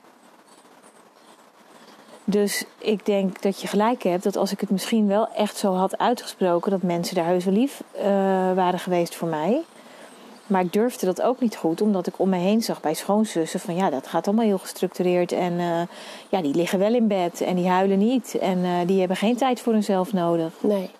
[2.24, 5.74] Dus ik denk dat je gelijk hebt dat als ik het misschien wel echt zo
[5.74, 8.02] had uitgesproken, dat mensen daar heus wel lief uh,
[8.54, 9.64] waren geweest voor mij.
[10.46, 13.60] Maar ik durfde dat ook niet goed, omdat ik om me heen zag bij schoonzussen
[13.60, 15.32] van ja, dat gaat allemaal heel gestructureerd.
[15.32, 15.80] En uh,
[16.28, 18.38] ja, die liggen wel in bed en die huilen niet.
[18.38, 20.52] En uh, die hebben geen tijd voor hunzelf nodig.
[20.60, 20.90] Nee.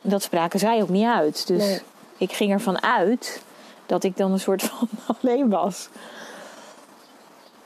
[0.00, 1.46] Dat spraken zij ook niet uit.
[1.46, 1.80] Dus nee.
[2.16, 3.42] ik ging ervan uit
[3.86, 5.88] dat ik dan een soort van alleen was.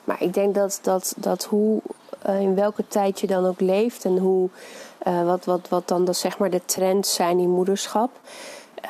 [0.04, 1.80] Maar ik denk dat, dat, dat hoe,
[2.28, 4.48] uh, in welke tijd je dan ook leeft en hoe,
[5.24, 8.10] wat, wat, wat dan de, zeg maar de trends zijn in moederschap.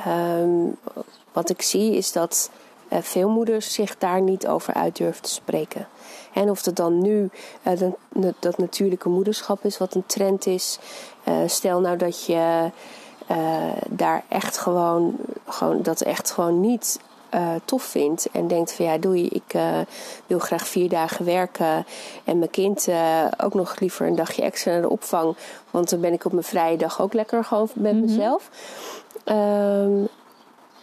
[0.07, 0.77] Um,
[1.33, 2.51] wat ik zie is dat
[2.93, 5.89] uh, veel moeders zich daar niet over uit durven te spreken.
[6.33, 7.31] En of het dan nu
[8.39, 10.79] dat natuurlijke moederschap is, wat een trend is.
[11.47, 12.71] Stel nou dat je
[13.89, 15.17] daar echt gewoon,
[15.47, 16.99] gewoon, dat echt gewoon niet
[17.65, 18.29] tof vindt.
[18.33, 19.55] En denkt van ja, doei, ik
[20.27, 21.87] wil graag vier dagen werken.
[22.25, 22.89] En mijn kind
[23.37, 25.37] ook nog liever een dagje extra naar de opvang.
[25.71, 28.51] Want dan ben ik op mijn vrije dag ook lekker gewoon met mm mezelf.
[29.25, 30.05] Ehm,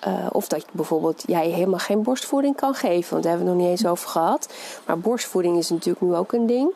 [0.07, 3.11] uh, of dat bijvoorbeeld jij helemaal geen borstvoeding kan geven.
[3.11, 4.53] Want daar hebben we het nog niet eens over gehad.
[4.85, 6.71] Maar borstvoeding is natuurlijk nu ook een ding.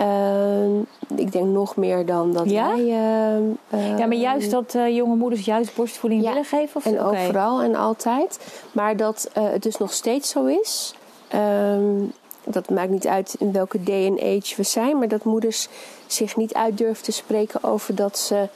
[0.00, 0.78] Uh,
[1.16, 2.68] ik denk nog meer dan dat ja?
[2.68, 2.84] wij...
[2.84, 6.76] Uh, ja, maar juist dat jonge moeders juist borstvoeding willen geven?
[6.76, 6.86] Of?
[6.86, 8.38] en overal en altijd.
[8.72, 10.94] Maar dat het dus nog steeds zo is...
[11.28, 12.04] Ehm,
[12.44, 14.98] dat maakt niet uit in welke day and age we zijn...
[14.98, 15.68] maar dat moeders
[16.06, 18.48] zich niet uit durven te spreken over dat ze...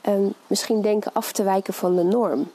[0.00, 2.48] Ehm, misschien denken af te wijken van de norm.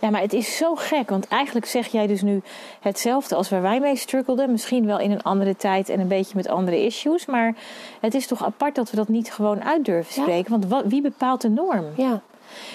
[0.00, 2.42] Ja, maar het is zo gek, want eigenlijk zeg jij dus nu
[2.80, 4.50] hetzelfde als waar wij mee struggelden.
[4.50, 7.26] Misschien wel in een andere tijd en een beetje met andere issues.
[7.26, 7.54] Maar
[8.00, 10.50] het is toch apart dat we dat niet gewoon uit durven spreken.
[10.50, 11.84] Want wat, wie bepaalt de norm?
[11.96, 12.20] Ja.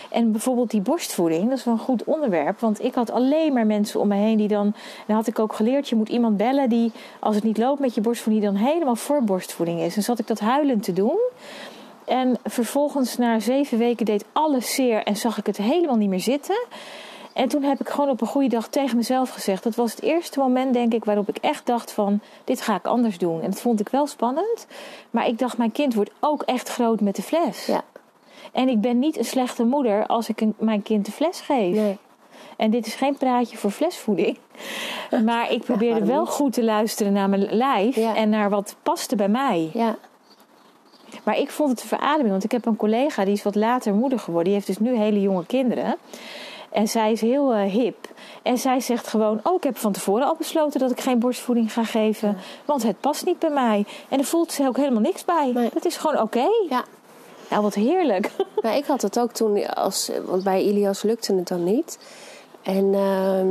[0.09, 2.59] En bijvoorbeeld die borstvoeding, dat is wel een goed onderwerp.
[2.59, 4.73] Want ik had alleen maar mensen om me heen die dan.
[5.05, 7.95] Dan had ik ook geleerd, je moet iemand bellen die, als het niet loopt met
[7.95, 9.95] je borstvoeding, dan helemaal voor borstvoeding is.
[9.95, 11.19] En zat ik dat huilend te doen.
[12.07, 16.19] En vervolgens na zeven weken deed alles zeer en zag ik het helemaal niet meer
[16.19, 16.65] zitten.
[17.33, 19.63] En toen heb ik gewoon op een goede dag tegen mezelf gezegd.
[19.63, 22.19] Dat was het eerste moment, denk ik, waarop ik echt dacht van...
[22.43, 23.41] dit ga ik anders doen.
[23.41, 24.67] En dat vond ik wel spannend.
[25.11, 27.65] Maar ik dacht, mijn kind wordt ook echt groot met de fles.
[27.65, 27.81] Ja.
[28.51, 31.75] En ik ben niet een slechte moeder als ik mijn kind de fles geef.
[31.75, 31.97] Nee.
[32.57, 34.37] En dit is geen praatje voor flesvoeding.
[35.25, 37.97] Maar ik probeerde wel goed te luisteren naar mijn lijf.
[37.97, 39.69] En naar wat paste bij mij.
[39.73, 39.97] Ja.
[41.27, 42.29] Maar ik vond het een verademing.
[42.29, 44.43] Want ik heb een collega die is wat later moeder geworden.
[44.43, 45.95] Die heeft dus nu hele jonge kinderen.
[46.69, 48.07] En zij is heel uh, hip.
[48.41, 51.73] En zij zegt gewoon: Oh, ik heb van tevoren al besloten dat ik geen borstvoeding
[51.73, 52.37] ga geven.
[52.65, 53.85] Want het past niet bij mij.
[54.09, 55.51] En er voelt ze ook helemaal niks bij.
[55.53, 55.69] Nee.
[55.73, 56.47] Dat is gewoon oké.
[56.69, 56.83] Ja.
[57.49, 58.31] Nou, wat heerlijk.
[58.61, 61.99] Nou, ik had het ook toen, als, want bij Ilias lukte het dan niet.
[62.61, 63.41] En uh,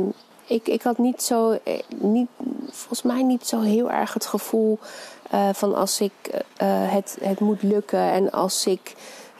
[0.47, 2.27] ik, ik had niet zo, eh, niet,
[2.69, 4.79] volgens mij niet zo heel erg het gevoel
[5.33, 6.37] uh, van als ik uh,
[6.91, 8.95] het, het moet lukken en als ik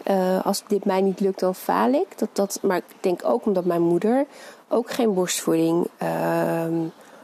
[0.08, 2.18] eh, als dit mij niet lukt, dan faal ik.
[2.18, 4.26] Dat, dat, maar ik denk ook omdat mijn moeder
[4.68, 5.88] ook geen borstvoeding...
[5.98, 6.76] ehm,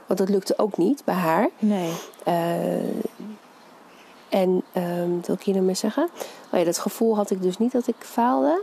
[0.05, 1.49] want dat lukte ook niet bij haar.
[1.59, 1.91] Nee.
[2.23, 2.75] Eh,
[4.29, 6.09] en ehm, wat wil ik hier nou mee zeggen?
[6.51, 8.61] Oh ja, dat gevoel had ik dus niet dat ik faalde.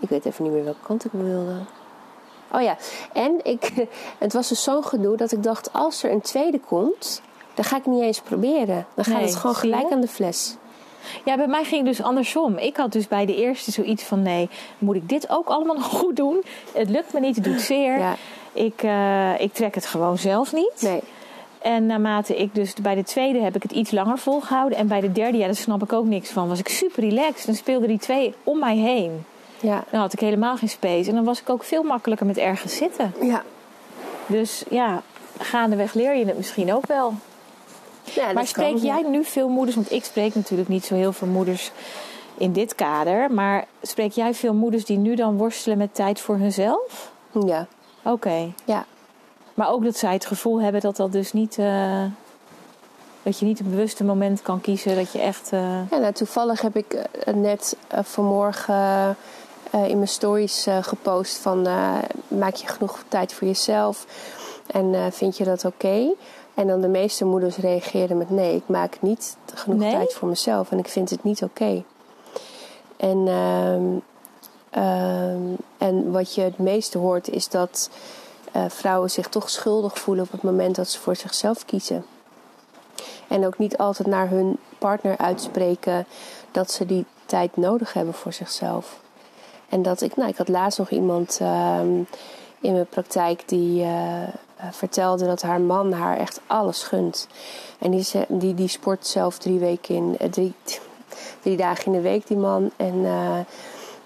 [0.00, 1.56] Ik weet even niet meer welke kant ik wilde.
[2.52, 2.76] Oh ja,
[3.12, 3.72] en ik,
[4.18, 5.72] het was dus zo'n gedoe dat ik dacht...
[5.72, 7.22] als er een tweede komt,
[7.54, 8.86] dan ga ik niet eens proberen.
[8.94, 10.56] Dan gaat Nee, het gewoon gelijk aan de fles.
[11.24, 12.58] Ja, bij mij ging het dus andersom.
[12.58, 15.84] Ik had dus bij de eerste zoiets van: nee, moet ik dit ook allemaal nog
[15.86, 16.42] goed doen?
[16.72, 17.98] Het lukt me niet, het doet zeer.
[17.98, 18.16] Ja,
[18.52, 20.72] Ik, eh, ik trek het gewoon zelf niet.
[20.82, 21.00] nee.
[21.62, 24.78] En naarmate ik dus bij de tweede heb ik het iets langer volgehouden.
[24.78, 26.48] En bij de derde, ja, daar snap ik ook niks van.
[26.48, 27.46] Was ik super relaxed.
[27.46, 29.24] Dan speelden die twee om mij heen.
[29.60, 31.08] Ja, Dan had ik helemaal geen space.
[31.08, 33.14] En dan was ik ook veel makkelijker met ergens zitten.
[33.20, 33.42] ja.
[34.26, 35.02] Dus ja,
[35.38, 37.14] gaandeweg leer je het misschien ook wel.
[38.04, 39.76] ja Maar spreek kan, jij nu veel moeders?
[39.76, 41.70] Want ik spreek natuurlijk niet zo heel veel moeders
[42.36, 43.30] in dit kader.
[43.32, 47.12] Maar spreek jij veel moeders die nu dan worstelen met tijd voor hunzelf?
[47.46, 47.66] Ja,
[48.02, 48.52] Oké.
[48.64, 48.84] ja.
[49.54, 51.58] Maar ook dat zij het gevoel hebben dat dat dus niet.
[51.58, 52.02] eh,
[53.22, 54.96] dat je niet een bewuste moment kan kiezen.
[54.96, 55.52] Dat je echt.
[55.52, 59.16] eh, Ja, nou, toevallig heb ik eh, net vanmorgen
[59.70, 64.06] eh, in mijn stories eh, gepost van eh, maak je genoeg tijd voor jezelf
[64.66, 66.12] en vind je dat oké?
[66.54, 69.92] En dan de meeste moeders reageerden met nee, ik maak niet genoeg Nee?
[69.92, 71.82] tijd voor mezelf en ik vind het niet oké.
[72.96, 73.84] En, ehm,
[74.70, 75.40] ehm,
[75.78, 77.90] en wat je het meeste hoort is dat
[78.68, 82.04] vrouwen zich toch schuldig voelen op het moment dat ze voor zichzelf kiezen.
[83.28, 86.06] En ook niet altijd naar hun partner uitspreken
[86.50, 89.00] dat ze die tijd nodig hebben voor zichzelf.
[89.70, 92.02] En dat ik, nou, ik had laatst nog iemand ehm,
[92.60, 97.26] in mijn praktijk die eh, vertelde dat haar man haar echt alles gunt.
[97.78, 100.54] En die, die, die sport zelf drie weken in, eh, drie,
[101.42, 102.70] drie dagen in de week, die man.
[102.76, 103.38] En eh,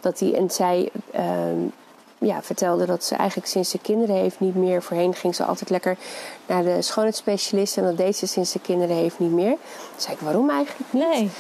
[0.01, 1.59] dat die, en zij ehm,
[2.19, 4.83] ja, vertelde dat ze eigenlijk sinds ze kinderen heeft niet meer.
[4.83, 5.97] Voorheen ging ze altijd lekker
[6.47, 7.77] naar de schoonheidsspecialist.
[7.77, 9.57] En dat deed ze sinds ze kinderen heeft niet meer.
[9.91, 11.03] Toen zei ik, waarom eigenlijk niet?
[11.03, 11.31] nee.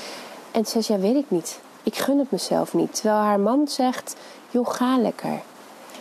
[0.50, 1.58] En ze zei, ja, weet ik niet.
[1.84, 2.94] Ik gun het mezelf niet.
[2.94, 4.16] Terwijl haar man zegt,
[4.50, 5.40] joh, ga lekker.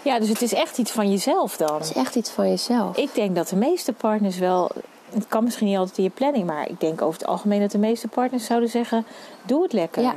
[0.01, 1.73] Ja, dus het is echt iets van jezelf dan.
[1.73, 2.97] Het is echt iets van jezelf.
[2.97, 4.71] Ik denk dat de meeste partners wel.
[5.13, 7.71] Het kan misschien niet altijd in je planning, maar ik denk over het algemeen dat
[7.71, 9.05] de meeste partners zouden zeggen:
[9.43, 10.01] doe het lekker.
[10.03, 10.15] Ja.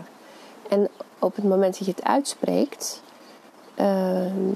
[0.68, 3.02] En op het moment dat je het uitspreekt...
[3.74, 4.50] ehm,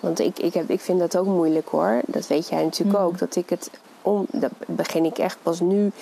[0.00, 2.00] want ik, ik, heb, ik vind dat ook moeilijk hoor.
[2.06, 3.04] Dat weet jij natuurlijk Mm.
[3.04, 3.18] ook.
[3.18, 3.70] Dat ik het...
[4.02, 5.92] Om, dat begin ik echt pas nu...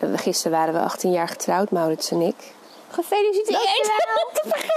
[0.00, 2.54] eh, Gisteren waren we 18 jaar getrouwd, Maurits en ik.
[2.96, 3.62] Gefeliciteerd!
[4.32, 4.74] te vergeten!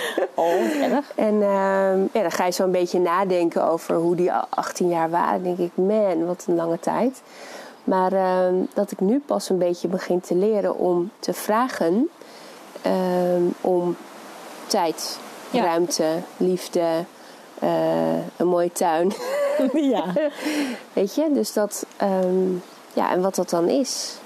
[0.34, 1.12] Oh, erg.
[1.14, 5.10] En ehm, ja, dan ga je zo een beetje nadenken over hoe die 18 jaar
[5.10, 5.42] waren.
[5.44, 7.22] Dan denk ik, man, wat een lange tijd.
[7.84, 12.10] Maar ehm, dat ik nu pas een beetje begin te leren om te vragen
[12.82, 13.96] ehm, om
[14.66, 15.18] tijd,
[15.50, 15.62] Ja.
[15.62, 16.04] ruimte,
[16.36, 17.04] liefde,
[17.58, 19.12] eh, een mooie tuin.
[19.72, 20.04] Ja.
[20.92, 21.86] Weet je, dus dat,
[22.92, 24.19] ja, en wat dat dan is.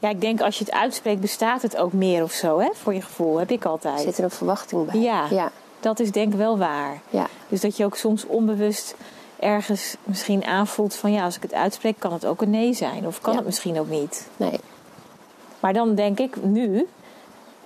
[0.00, 2.68] Ja, ik denk als je het uitspreekt, bestaat het ook meer of zo, hè?
[2.74, 4.00] Voor je gevoel, heb ik altijd.
[4.00, 5.00] Zit er een verwachting bij?
[5.00, 5.26] Ja.
[5.30, 7.00] ja, Dat is denk ik wel waar.
[7.10, 7.26] ja.
[7.48, 8.94] Dus dat je ook soms onbewust
[9.40, 13.06] ergens misschien aanvoelt van ja, als ik het uitspreek, kan het ook een nee zijn.
[13.06, 13.38] Of kan Ja.
[13.38, 14.28] het misschien ook niet.
[14.36, 14.60] nee.
[15.60, 16.86] Maar dan denk ik nu,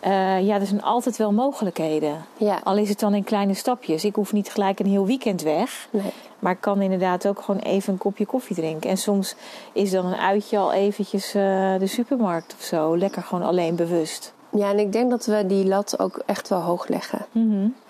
[0.00, 2.24] eh, ja, er zijn altijd wel mogelijkheden.
[2.36, 4.04] Ja, Al is het dan in kleine stapjes.
[4.04, 5.88] Ik hoef niet gelijk een heel weekend weg.
[5.90, 6.12] nee.
[6.38, 8.90] Maar ik kan inderdaad ook gewoon even een kopje koffie drinken.
[8.90, 9.34] En soms
[9.72, 11.42] is dan een uitje al eventjes eh,
[11.78, 12.96] de supermarkt of zo.
[12.96, 14.32] Lekker gewoon alleen bewust.
[14.52, 17.26] Ja, en ik denk dat we die lat ook echt wel hoog leggen.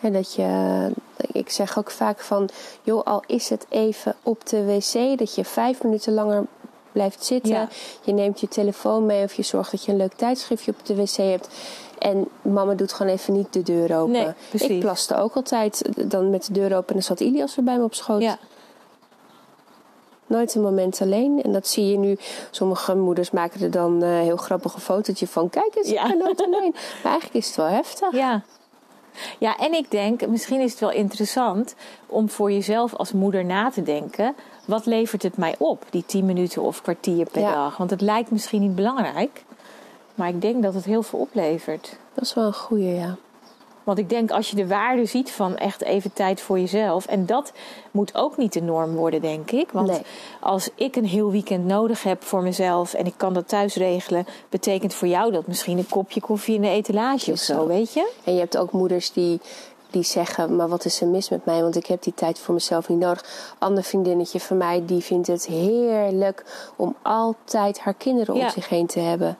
[0.00, 0.90] En dat je,
[1.32, 2.48] ik zeg ook vaak van,
[2.82, 6.44] joh, al is het even op de wc, dat je vijf minuten langer
[6.92, 7.52] blijft zitten.
[7.52, 7.68] Ja.
[8.04, 10.94] Je neemt je telefoon mee of je zorgt dat je een leuk tijdschriftje op de
[10.94, 11.48] wc hebt.
[12.00, 14.12] En mama doet gewoon even niet de deur open.
[14.12, 17.64] Nee, ik plaste ook altijd dan met de deur open en dan zat Ilias er
[17.64, 18.22] bij me op schoot.
[18.22, 18.38] Ja.
[20.26, 21.42] Nooit een moment alleen.
[21.42, 22.16] En dat zie je nu.
[22.50, 25.50] Sommige moeders maken er dan een heel grappig een fotootje van.
[25.50, 26.02] Kijk eens, Ja.
[26.02, 26.74] ik ben nooit alleen.
[27.02, 28.12] Maar eigenlijk is het wel heftig.
[28.12, 28.42] Ja.
[29.38, 31.74] Ja, en ik denk, misschien is het wel interessant
[32.06, 34.34] om voor jezelf als moeder na te denken.
[34.64, 37.54] Wat levert het mij op, die 10 minuten of kwartier per Ja.
[37.54, 37.76] dag?
[37.76, 39.44] Want het lijkt misschien niet belangrijk,
[40.20, 41.96] maar ik denk dat het heel veel oplevert.
[42.14, 43.16] Dat is wel een goeie, ja.
[43.84, 47.06] Want ik denk als je de waarde ziet van echt even tijd voor jezelf.
[47.06, 47.52] En dat
[47.90, 49.70] moet ook niet de norm worden, denk ik.
[49.72, 50.02] Want Nee.
[50.40, 54.26] als ik een heel weekend nodig heb voor mezelf en ik kan dat thuis regelen,
[54.48, 57.66] betekent voor jou dat misschien een kopje koffie in de etalage of zo, zo.
[57.66, 58.10] weet je?
[58.24, 59.40] En je hebt ook moeders die,
[59.90, 61.62] die zeggen: Maar wat is er mis met mij?
[61.62, 63.54] Want ik heb die tijd voor mezelf niet nodig.
[63.58, 66.44] Ander vriendinnetje van mij die vindt het heerlijk
[66.76, 68.50] om altijd haar kinderen om Ja.
[68.50, 69.38] zich heen te hebben.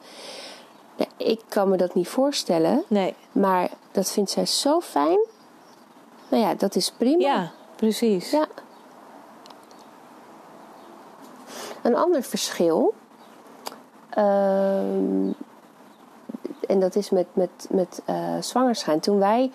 [1.01, 2.83] Ja, ik kan me dat niet voorstellen.
[2.89, 3.15] Nee.
[3.33, 5.19] Maar dat vindt zij zo fijn.
[6.29, 7.19] Nou ja, dat is prima.
[7.23, 8.31] Ja, precies.
[8.31, 8.47] Ja.
[11.83, 12.95] Een ander verschil.
[14.11, 15.31] ehm,
[16.67, 19.03] en dat is met, met, met eh zwangerschap.
[19.03, 19.51] Toen wij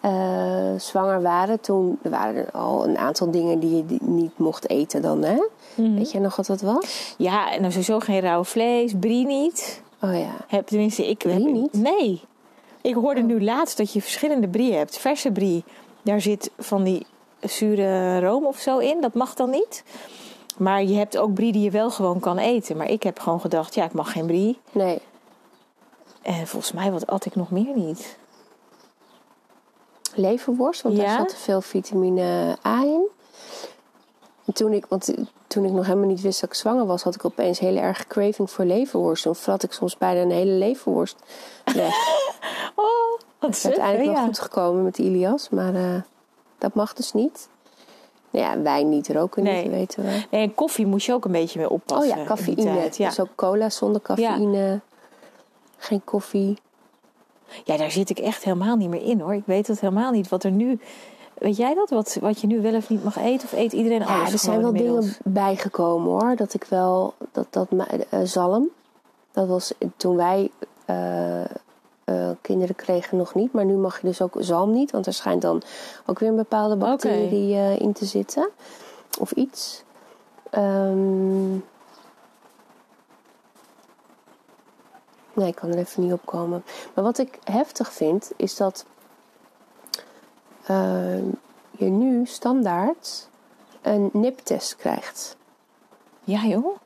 [0.00, 4.68] eh, zwanger waren, toen er waren er al een aantal dingen die je niet mocht
[4.70, 5.42] eten dan, hè?
[5.74, 7.14] Weet jij nog wat dat was?
[7.16, 9.82] Ja, en dan sowieso geen rauw vlees, brie niet.
[10.00, 10.34] Oh ja.
[10.46, 11.72] Heb, tenminste, ik heb Brie niet?
[11.72, 12.20] Nee.
[12.80, 14.98] Ik hoorde nu laatst dat je verschillende brie hebt.
[14.98, 15.64] Verse brie,
[16.02, 17.06] daar zit van die
[17.40, 19.00] zure room of zo in.
[19.00, 19.84] Dat mag dan niet.
[20.56, 22.76] Maar je hebt ook brie die je wel gewoon kan eten.
[22.76, 24.58] Maar ik heb gewoon gedacht, ja, ik mag geen brie.
[24.72, 24.98] Nee.
[26.22, 28.16] En volgens mij, wat at ik nog meer niet?
[30.18, 31.04] leverworst, want Ja?
[31.04, 33.08] daar zat veel vitamine A in.
[34.44, 35.14] En toen ik, want
[35.48, 38.06] toen ik nog helemaal niet wist dat ik zwanger was, had ik opeens heel erg
[38.06, 39.22] craving voor leverworst.
[39.22, 41.16] Toen vrat ik soms bijna een hele leverworst
[41.64, 41.94] weg.
[42.74, 42.84] Oh,
[43.38, 44.24] wat Het is uiteindelijk wel ja.
[44.24, 46.02] goed gekomen met Ilias, maar eh,
[46.58, 47.48] dat mag dus niet.
[48.30, 49.62] Ja, wijn niet, roken Nee.
[49.62, 50.24] niet, weten we.
[50.30, 52.08] Nee, en koffie moest je ook een beetje mee Oh oppassen.
[52.08, 52.88] ja, in die cafeïne.
[52.92, 53.08] Ja.
[53.08, 54.80] Dus ook cola zonder cafeïne.
[55.76, 56.58] Geen koffie.
[57.64, 59.34] ja, daar zit ik echt helemaal niet meer in hoor.
[59.34, 60.80] Ik weet het helemaal niet wat er nu...
[61.38, 61.90] Weet jij dat?
[61.90, 63.48] Wat, wat je nu wel of niet mag eten?
[63.52, 65.04] Of eet iedereen Ja, alles er zijn wel inmiddels?
[65.04, 66.36] dingen bijgekomen hoor.
[66.36, 67.68] Dat ik wel, dat, dat
[68.10, 68.68] eh, zalm,
[69.32, 70.50] dat was toen wij
[70.84, 73.52] eh, eh, kinderen kregen nog niet.
[73.52, 75.62] Maar nu mag je dus ook zalm niet, want er schijnt dan
[76.06, 78.48] ook weer een bepaalde bacterie in te zitten.
[79.20, 79.82] Of iets.
[80.50, 81.50] Ehm,
[85.32, 86.64] nee, ik kan er even niet op komen.
[86.94, 88.84] Maar wat ik heftig vind, is dat
[90.68, 91.24] ehm,
[91.70, 93.28] je nu standaard
[93.82, 95.36] een niptest krijgt.
[96.24, 96.76] Ja joh.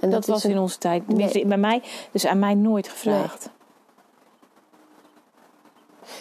[0.00, 1.06] En Dat, is was een- in onze tijd.
[1.46, 3.48] Bij mij, dus aan mij nooit gevraagd.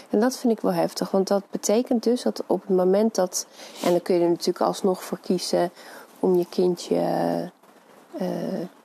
[0.10, 3.48] En dat vind ik wel heftig, want dat betekent dus dat op het moment dat.
[3.84, 5.72] En dan kun je er natuurlijk alsnog voor kiezen
[6.20, 7.00] om je kindje
[8.18, 8.28] eh,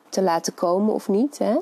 [0.08, 1.38] te laten komen of niet.
[1.38, 1.56] Hè?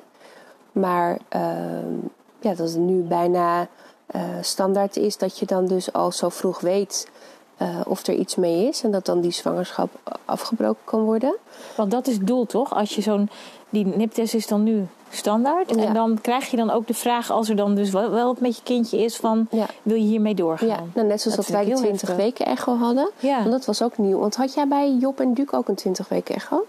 [0.73, 1.95] Maar ehm,
[2.41, 3.69] ja, dat het nu bijna
[4.07, 7.09] eh, standaard is dat je dan dus al zo vroeg weet
[7.57, 8.83] eh, of er iets mee is.
[8.83, 9.91] En dat dan die zwangerschap
[10.25, 11.37] afgebroken kan worden.
[11.77, 12.75] Want dat is het doel toch?
[12.75, 13.31] Als je zo'n.
[13.71, 15.75] Die niptest is dan nu standaard.
[15.75, 15.85] Ja.
[15.85, 18.41] En dan krijg je dan ook de vraag, als er dan dus wel, wel wat
[18.41, 19.67] met je kindje is, van Ja.
[19.83, 20.69] wil je hiermee doorgaan?
[20.69, 22.25] Ja, nou, net zoals dat, wij de heel 20 heftig.
[22.25, 23.11] weken echo hadden.
[23.19, 23.39] Ja.
[23.39, 24.19] Want dat was ook nieuw.
[24.19, 26.65] Want had jij bij Job en Duke ook een 20 weken echo?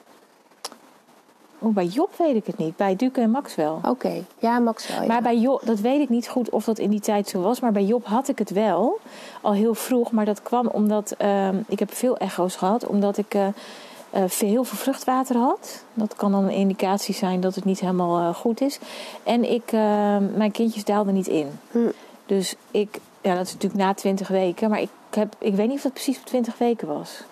[1.63, 2.76] Oh, bij Job weet ik het niet.
[2.76, 3.80] Bij Duke en Max wel.
[3.88, 5.02] Oké, ja, Max wel.
[5.02, 5.08] ja.
[5.08, 7.60] Maar bij Job, dat weet ik niet goed of dat in die tijd zo was.
[7.60, 8.99] Maar bij Job had ik het wel.
[9.41, 10.12] Al heel vroeg.
[10.12, 11.15] Maar dat kwam omdat.
[11.17, 12.86] ehm, ik heb veel echo's gehad.
[12.86, 13.47] Omdat ik eh,
[14.10, 15.84] eh, veel, heel veel vruchtwater had.
[15.93, 18.80] Dat kan dan een indicatie zijn dat het niet helemaal eh, goed is.
[19.23, 21.47] En ik, ehm, mijn kindjes daalden niet in.
[21.71, 21.80] Hm.
[22.26, 22.99] Dus ik.
[23.21, 24.69] Ja, dat is natuurlijk na 20 weken.
[24.69, 27.23] Maar ik, heb, ik weet niet of dat precies op 20 weken was.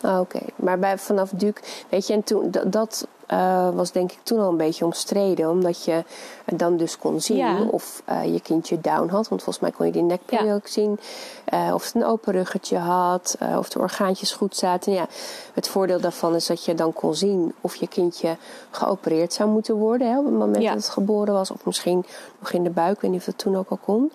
[0.00, 4.12] Ah, Oké, maar bij, vanaf Duke, weet je, en toen, dat, dat eh, was denk
[4.12, 6.04] ik toen al een beetje omstreden, omdat je
[6.44, 7.62] dan dus kon zien Ja.
[7.70, 10.54] of eh, je kindje down had, want volgens mij kon je die nekpil Ja.
[10.54, 10.98] ook zien,
[11.44, 14.92] eh, of het een open ruggetje had, of de orgaantjes goed zaten.
[14.92, 15.06] Ja,
[15.54, 18.36] het voordeel daarvan is dat je dan kon zien of je kindje
[18.70, 20.72] geopereerd zou moeten worden hè, op het moment Ja.
[20.74, 22.04] dat het geboren was, of misschien
[22.38, 24.12] nog in de buik, ik weet niet of dat toen ook al kon.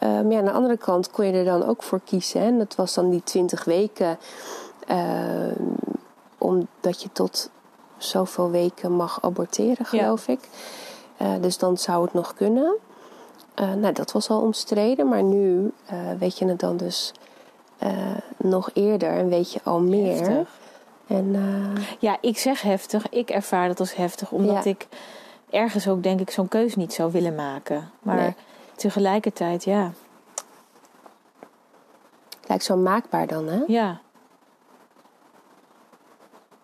[0.00, 2.40] Maar ja, aan de andere kant kon je er dan ook voor kiezen.
[2.40, 2.46] Hè?
[2.46, 4.18] En dat was dan die 20 weken.
[6.38, 7.50] Omdat je tot
[7.98, 10.40] zoveel weken mag aborteren, geloof ik.
[11.16, 12.76] Eh, dus dan zou het nog kunnen.
[13.54, 17.12] Eh, nou, dat was al omstreden, maar nu eh, weet je het dan dus
[18.36, 20.16] nog eerder en weet je al meer.
[20.16, 20.48] Heftig.
[21.06, 21.36] En
[21.98, 23.08] Ja, ik zeg heftig.
[23.08, 24.30] Ik ervaar dat als heftig.
[24.30, 24.70] Omdat Ja.
[24.70, 24.86] ik
[25.50, 27.90] ergens ook denk ik zo'n keus niet zou willen maken.
[28.02, 28.34] Maar Nee.
[28.76, 29.92] tegelijkertijd, ja.
[32.46, 33.58] lijkt zo maakbaar dan, hè?
[33.66, 34.00] Ja.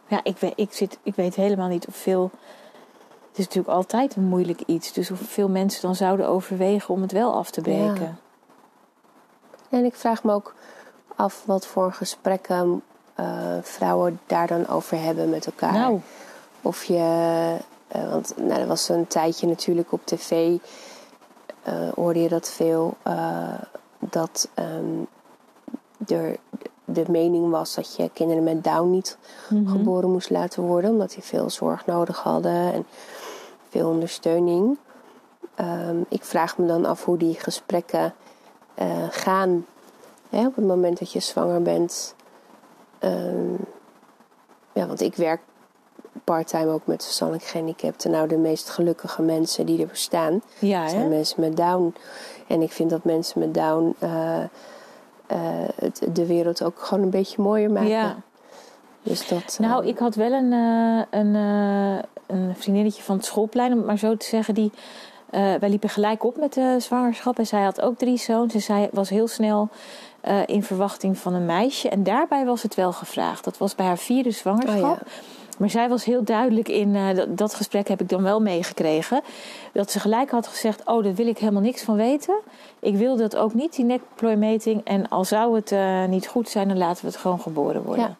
[0.06, 2.30] Ja, ik weet, ik, zit, ik weet helemaal niet of veel...
[3.28, 4.92] Het is natuurlijk altijd een moeilijk iets.
[4.92, 8.18] Dus hoeveel mensen dan zouden overwegen om het wel af te breken.
[9.68, 10.54] En ik vraag me ook
[11.16, 12.82] af wat voor gesprekken
[13.14, 15.72] eh, vrouwen daar dan over hebben met elkaar.
[15.72, 16.00] Nou,
[16.62, 17.56] Of je,
[17.88, 20.56] eh, want nou, er was een tijdje natuurlijk op tv,
[21.62, 22.96] eh, hoorde je dat veel,
[23.98, 25.02] dat ehm,
[26.06, 26.36] er
[26.84, 29.18] de mening was dat je kinderen met Down niet
[29.48, 29.70] mhm.
[29.70, 32.86] geboren moest laten worden, omdat die veel zorg nodig hadden en
[33.68, 34.78] veel ondersteuning.
[35.54, 38.14] Ehm, ik vraag me dan af hoe die gesprekken
[38.74, 39.66] eh, gaan
[40.30, 42.14] hè, op het moment dat je zwanger bent.
[42.98, 43.52] Ehm,
[44.72, 45.40] ja, want ik werk
[46.24, 48.10] parttime ook met verstandelijk gehandicapten.
[48.10, 51.94] Nou, de meest gelukkige mensen die er bestaan Ja, zijn mensen met Down.
[52.46, 54.44] En ik vind dat mensen met Down eh,
[55.26, 55.38] eh,
[55.76, 57.88] het, de wereld ook gewoon een beetje mooier maken.
[57.88, 58.16] Ja.
[59.02, 59.56] Dus dat.
[59.60, 61.34] eh, Nou, ik had wel een, eh, een,
[62.26, 64.72] een vriendinnetje van het schoolplein, om het maar zo te zeggen, die.
[65.30, 68.54] wij liepen gelijk op met de zwangerschap en zij had ook drie zoons.
[68.54, 69.68] En zij was heel snel
[70.46, 71.88] in verwachting van een meisje.
[71.88, 73.44] En daarbij was het wel gevraagd.
[73.44, 75.00] Dat was bij haar vierde zwangerschap.
[75.00, 75.43] Oh ja.
[75.58, 79.20] Maar zij was heel duidelijk in, eh, dat, dat gesprek heb ik dan wel meegekregen.
[79.72, 82.34] Dat ze gelijk had gezegd, oh daar wil ik helemaal niks van weten.
[82.80, 84.80] Ik wil dat ook niet, die nekplooimeting.
[84.84, 88.04] En al zou het eh, niet goed zijn, dan laten we het gewoon geboren worden.
[88.04, 88.16] Ja.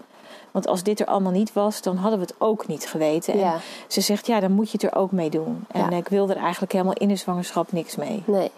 [0.51, 3.39] Want als dit er allemaal niet was, dan hadden we het ook niet geweten.
[3.39, 3.53] Ja.
[3.53, 5.65] En ze zegt, ja, dan moet je het er ook mee doen.
[5.71, 5.97] En Ja.
[5.97, 8.23] ik wil er eigenlijk helemaal in de zwangerschap niks mee.
[8.27, 8.51] Nee.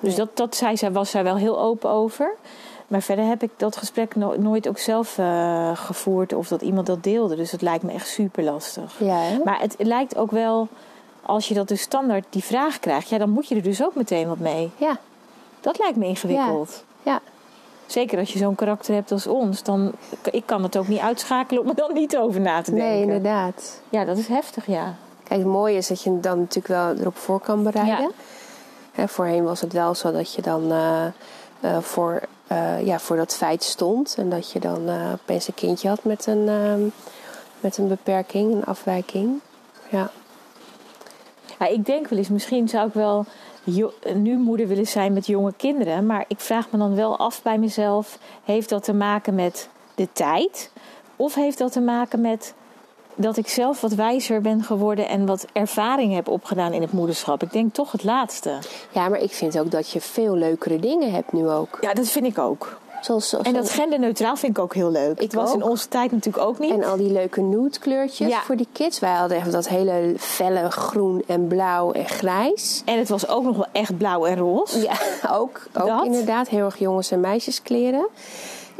[0.00, 2.34] Dus dat, dat zei zij, was zij wel heel open over.
[2.88, 6.86] Maar verder heb ik dat gesprek no- nooit ook zelf eh, gevoerd of dat iemand
[6.86, 7.36] dat deelde.
[7.36, 8.94] Dus dat lijkt me echt super lastig.
[8.98, 9.20] Ja?
[9.44, 10.68] Maar het lijkt ook wel,
[11.22, 13.94] als je dat dus standaard die vraag krijgt, ja, dan moet je er dus ook
[13.94, 14.70] meteen wat mee.
[14.76, 14.98] Ja.
[15.60, 16.84] Dat lijkt me ingewikkeld.
[17.02, 17.20] Ja.
[17.86, 19.92] Zeker als je zo'n karakter hebt als ons, dan
[20.30, 22.88] ik kan het ook niet uitschakelen om er dan niet over na te denken.
[22.88, 23.80] Nee, inderdaad.
[23.88, 24.94] Ja, dat is heftig, ja.
[25.22, 28.00] Kijk, het mooie is dat je dan natuurlijk wel erop voor kan bereiden.
[28.00, 28.10] Ja.
[28.92, 31.04] Hè, voorheen was het wel zo dat je dan eh,
[31.60, 32.20] eh, voor,
[32.54, 34.14] eh, ja, voor dat feit stond.
[34.18, 36.82] En dat je dan eh, opeens een kindje had met een, ehm,
[37.60, 39.40] met een beperking, een afwijking.
[39.90, 40.10] Ja.
[41.58, 43.26] Ja, ik denk wel eens, misschien zou ik wel
[44.14, 46.06] nu moeder willen zijn met jonge kinderen.
[46.06, 50.08] Maar ik vraag me dan wel af bij mezelf: heeft dat te maken met de
[50.12, 50.70] tijd?
[51.16, 52.54] Of heeft dat te maken met
[53.16, 57.42] dat ik zelf wat wijzer ben geworden en wat ervaring heb opgedaan in het moederschap?
[57.42, 58.58] Ik denk toch het laatste.
[58.92, 61.78] ja, maar ik vind ook dat je veel leukere dingen hebt nu ook.
[61.80, 62.78] Ja, dat vind ik ook.
[63.00, 65.12] Zoals, zoals En dat genderneutraal vind ik ook heel leuk.
[65.16, 66.70] Ik het was in onze tijd natuurlijk ook niet.
[66.72, 68.40] En al die leuke nude kleurtjes Ja.
[68.40, 68.98] voor die kids.
[68.98, 72.82] Wij hadden echt dat hele felle groen en blauw en grijs.
[72.84, 74.80] En het was ook nog wel echt blauw en roze.
[74.82, 74.92] Ja,
[75.40, 76.04] ook, ook Dat?
[76.04, 76.48] inderdaad.
[76.48, 78.06] Heel erg jongens- en meisjeskleren.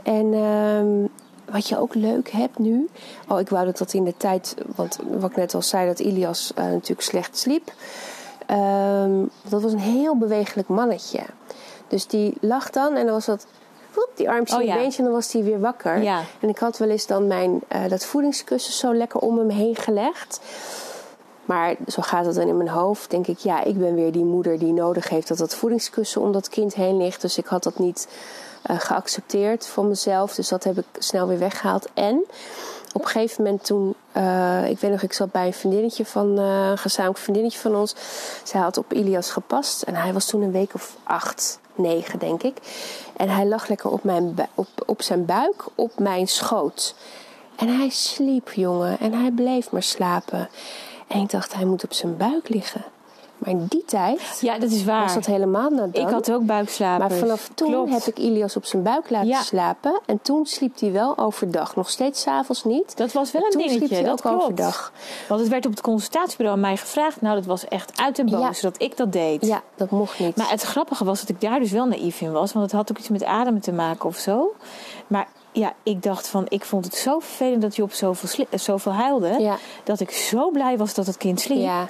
[0.03, 1.07] En ehm,
[1.55, 2.89] wat je ook leuk hebt nu.
[3.29, 4.55] Oh, ik wou dat dat in de tijd.
[4.77, 7.73] Want wat ik net al zei, dat Ilias eh, natuurlijk slecht sliep.
[8.47, 11.21] Ehm, dat was een heel bewegelijk mannetje.
[11.89, 13.47] Dus die lag dan en dan was dat.
[13.95, 14.75] woep, die armpje Oh, en ja.
[14.77, 16.03] beentje en dan was hij weer wakker.
[16.03, 16.23] Ja.
[16.41, 19.77] En ik had wel eens dan mijn, eh, dat voedingskussen zo lekker om hem heen
[19.77, 20.41] gelegd.
[21.45, 23.11] Maar zo gaat het dan in mijn hoofd.
[23.11, 26.33] Denk ik, ja, ik ben weer die moeder die nodig heeft dat dat voedingskussen om
[26.33, 27.21] dat kind heen ligt.
[27.21, 28.09] Dus ik had dat niet
[28.65, 30.35] eh, geaccepteerd voor mezelf.
[30.35, 31.89] Dus dat heb ik snel weer weggehaald.
[31.95, 32.25] En
[32.93, 36.39] op een gegeven moment toen, eh, ik weet nog, ik zat bij een vriendinnetje van,
[36.39, 37.95] eh, een gezamenlijk vriendinnetje van ons.
[38.43, 42.43] Zij had op Ilias gepast en hij was toen een week of acht, negen denk
[42.43, 42.57] ik.
[43.17, 46.95] En hij lag lekker op, mijn op, op zijn buik, op mijn schoot.
[47.57, 50.49] En hij sliep, jongen, en hij bleef maar slapen.
[51.07, 52.85] En ik dacht, hij moet op zijn buik liggen.
[53.39, 55.03] Maar in die tijd Ja, dat is waar.
[55.03, 55.97] was dat helemaal nadat.
[56.03, 57.09] Ik had ook buikslapen.
[57.09, 57.91] Maar vanaf toen Klopt.
[57.93, 59.41] heb ik Ilias op zijn buik laten Ja.
[59.43, 60.01] slapen.
[60.07, 61.77] En toen sliep hij wel overdag.
[61.77, 62.97] Nog steeds s'avonds niet.
[62.97, 63.79] Dat was wel een toen dingetje.
[63.87, 64.43] sliep hij dat ook klopt.
[64.43, 64.93] overdag.
[65.29, 67.21] Want het werd op het consultatiebureau aan mij gevraagd.
[67.21, 68.69] Nou, dat was echt uit en boos Ja.
[68.69, 69.47] dat ik dat deed.
[69.47, 70.37] Ja, dat mocht niet.
[70.37, 72.53] Maar het grappige was dat ik daar dus wel naïef in was.
[72.53, 74.55] Want het had ook iets met ademen te maken of zo.
[75.07, 76.47] Maar ja, ik dacht van...
[76.49, 79.37] Ik vond het zo vervelend dat Job zoveel, sli- eh, zoveel huilde.
[79.41, 79.57] Ja.
[79.85, 81.59] Dat ik zo blij was dat het kind sliep.
[81.59, 81.89] Ja.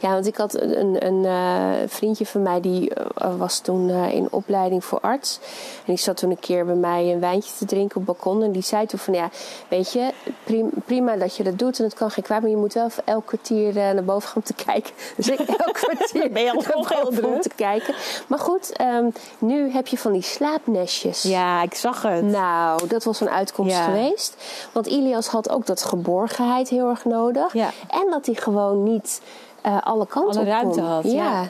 [0.00, 4.12] Ja, want ik had een, een, eh, vriendje van mij die eh, was toen eh,
[4.14, 5.38] in opleiding voor arts.
[5.76, 8.42] En die zat toen een keer bij mij een wijntje te drinken op het balkon.
[8.42, 9.30] En die zei toen van ja,
[9.68, 10.10] weet je,
[10.44, 12.40] prim- prima dat je dat doet en het kan geen kwaad.
[12.40, 14.92] Maar je moet wel even elk kwartier naar boven gaan om te kijken.
[15.16, 17.94] Dus ik elk kwartier Ben je al naar boven om te kijken.
[18.26, 21.22] Maar goed, ehm, nu heb je van die slaapnestjes.
[21.22, 22.22] Ja, ik zag het.
[22.24, 23.84] Nou, dat was een uitkomst Ja.
[23.84, 24.36] geweest.
[24.72, 27.52] Want Ilias had ook dat geborgenheid heel erg nodig.
[27.52, 27.70] Ja.
[27.88, 29.20] En dat hij gewoon niet
[29.60, 30.88] eh, alle kanten Alle op ruimte kon.
[30.88, 31.48] had, ja.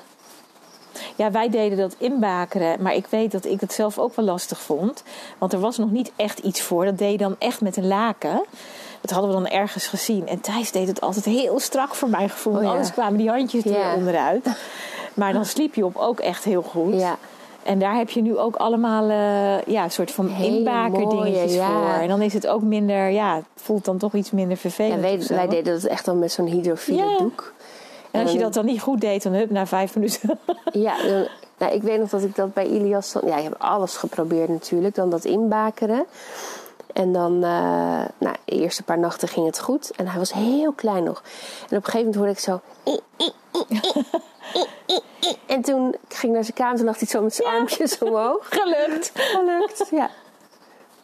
[1.17, 2.83] Ja, wij deden dat inbakeren.
[2.83, 5.03] Maar ik weet dat ik het zelf ook wel lastig vond.
[5.39, 6.85] Want er was nog niet echt iets voor.
[6.85, 8.45] Dat deed je dan echt met een laken.
[9.01, 10.29] Dat hadden we dan ergens gezien.
[10.29, 12.57] En Thijs deed het altijd heel strak voor mijn gevoel.
[12.57, 12.69] Oh ja.
[12.71, 13.95] Anders kwamen die handjes er Ja.
[13.95, 14.47] onderuit.
[15.15, 16.95] Maar dan sliep je op ook echt heel goed.
[17.01, 17.17] Ja.
[17.63, 21.67] En daar heb je nu ook allemaal eh, ja, een soort van inbakerdingetjes ja.
[21.71, 22.01] voor.
[22.03, 25.01] En dan is het ook minder, ja, het voelt dan toch iets minder Ja, vervelend.
[25.01, 25.35] wij, zo.
[25.35, 27.17] wij deden dat echt dan met zo'n hydrofiele Ja.
[27.19, 27.53] doek.
[28.11, 30.39] En als je En- dat dan niet goed deed, dan hup, na vijf minuten.
[30.73, 31.27] Ja, dan-
[31.59, 33.13] nou, ik weet nog dat ik dat bij Ilias...
[33.13, 34.95] Dan, ja, ik heb alles geprobeerd natuurlijk.
[34.95, 36.07] Dan dat inbakeren.
[36.93, 37.51] En dan, eh,
[38.19, 39.91] nou, de eerste paar nachten ging het goed.
[39.97, 41.23] En hij was heel klein nog.
[41.71, 42.61] En op een gegeven moment hoorde ik zo...
[45.47, 46.77] En toen ging ik naar zijn kamer.
[46.77, 48.47] Toen lag hij zo met zijn armpjes omhoog.
[48.61, 49.13] Gelukt.
[49.15, 50.11] Gelukt, ja.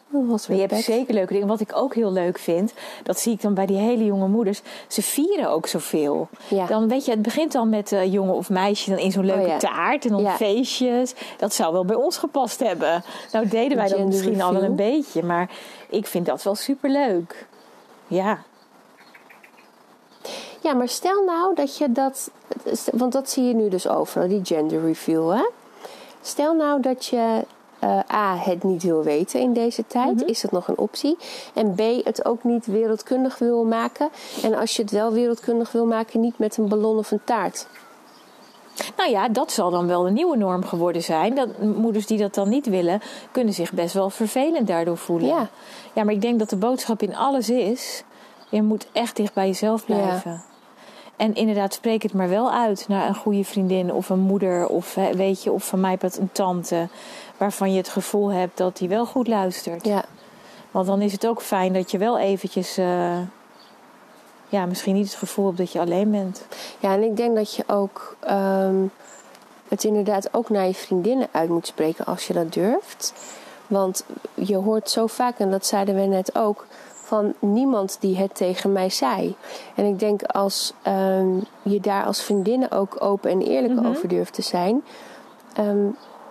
[0.09, 1.49] Dat was Maar weer je hebt zeker leuke dingen.
[1.49, 4.63] Wat ik ook heel leuk vind, dat zie ik dan bij die hele jonge moeders.
[4.89, 6.29] Ze vieren ook zoveel.
[6.49, 6.67] Ja.
[6.67, 9.41] Dan weet je, het begint dan met eh jongen of meisje dan in zo'n leuke
[9.43, 9.59] Oh ja.
[9.59, 10.37] taart en dan Ja.
[10.37, 11.15] feestjes.
[11.39, 13.05] Dat zou wel bij ons gepast hebben.
[13.33, 15.51] Nou deden wij dat Gender misschien al wel een beetje, maar
[15.89, 17.47] ik vind dat wel superleuk.
[18.07, 18.43] Ja.
[20.61, 22.31] Ja, maar stel nou dat je dat...
[22.93, 25.49] Want dat zie je nu dus overal, die gender reveal, hè?
[26.23, 27.45] Stel nou dat je
[27.85, 30.25] eh, A, het niet wil weten in deze tijd.
[30.25, 31.17] Is dat nog een optie?
[31.55, 34.09] En B, het ook niet wereldkundig wil maken.
[34.43, 37.67] En als je het wel wereldkundig wil maken, niet met een ballon of een taart.
[38.97, 41.35] Nou ja, dat zal dan wel de nieuwe norm geworden zijn.
[41.35, 45.29] Dat moeders die dat dan niet willen, kunnen zich best wel vervelend daardoor voelen.
[45.29, 45.49] Ja.
[45.93, 48.05] ja, maar ik denk dat de boodschap in alles is:
[48.49, 50.43] je moet echt dicht bij jezelf blijven.
[51.17, 54.95] En inderdaad, spreek het maar wel uit naar een goede vriendin of een moeder of
[54.95, 56.89] weet je, of van mij een tante,
[57.45, 59.85] waarvan je het gevoel hebt dat die wel goed luistert.
[59.85, 60.05] Ja,
[60.71, 63.19] Want dan is het ook fijn dat je wel eventjes, eh,
[64.49, 66.47] ja, misschien niet het gevoel hebt dat je alleen bent.
[66.79, 68.75] ja en ik denk dat je ook ehm,
[69.69, 73.13] het inderdaad ook naar je vriendinnen uit moet spreken als je dat durft.
[73.67, 78.35] Want je hoort zo vaak, en dat zeiden we net ook, van niemand die het
[78.35, 79.37] tegen mij zei.
[79.75, 84.35] En ik denk als ehm, je daar als vriendinnen ook open en eerlijk over durft
[84.35, 84.83] te zijn,
[85.55, 85.87] ehm,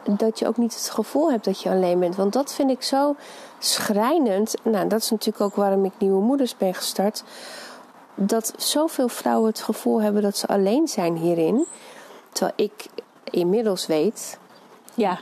[0.10, 2.16] dat je ook niet het gevoel hebt dat je alleen bent.
[2.16, 3.16] Want dat vind ik zo
[3.60, 4.56] schrijnend.
[4.64, 7.24] Nou, dat is natuurlijk ook waarom ik Nieuwe Moeders ben gestart.
[8.16, 11.66] Dat zoveel vrouwen het gevoel hebben dat ze alleen zijn hierin.
[12.32, 12.86] Terwijl ik
[13.24, 14.38] inmiddels weet
[14.94, 15.20] Ja,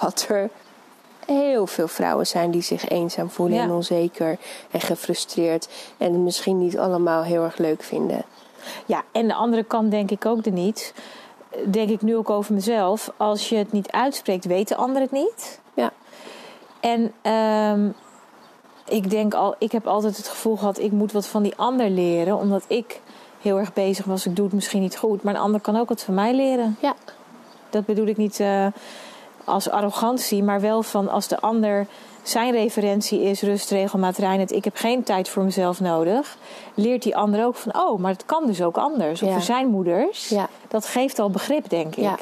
[0.00, 0.50] dat er
[1.26, 3.62] heel veel vrouwen zijn die zich eenzaam voelen Ja.
[3.62, 4.38] en onzeker
[4.70, 5.68] en gefrustreerd.
[5.96, 8.24] En het misschien niet allemaal heel erg leuk vinden.
[8.86, 10.94] Ja, en de andere kant denk ik ook er niet.
[11.66, 13.12] Denk ik nu ook over mezelf.
[13.16, 15.60] Als je het niet uitspreekt, weet de ander het niet.
[15.74, 15.92] Ja,
[16.80, 17.88] En ehm,
[18.88, 21.90] ik denk al, ik heb altijd het gevoel gehad, ik moet wat van die ander
[21.90, 22.36] leren.
[22.36, 23.00] Omdat ik
[23.40, 24.26] heel erg bezig was.
[24.26, 25.22] Ik doe het misschien niet goed.
[25.22, 26.76] Maar een ander kan ook wat van mij leren.
[26.80, 26.94] ja,
[27.70, 28.66] Dat bedoel ik niet eh,
[29.44, 31.86] als arrogantie, maar wel van als de ander
[32.22, 34.52] zijn referentie is rust, regelmaat, reinheid.
[34.52, 36.36] Ik heb geen tijd voor mezelf nodig.
[36.74, 39.22] Leert die ander ook van, oh, maar het kan dus ook anders.
[39.22, 40.28] Of er zijn moeders.
[40.28, 40.48] Ja.
[40.68, 42.04] Dat geeft al begrip, denk ik.
[42.04, 42.16] ja.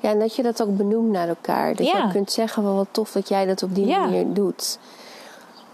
[0.00, 1.74] Ja, en dat je dat ook benoemt naar elkaar.
[1.74, 4.78] Dat je kunt zeggen van wat tof dat jij dat op die manier doet.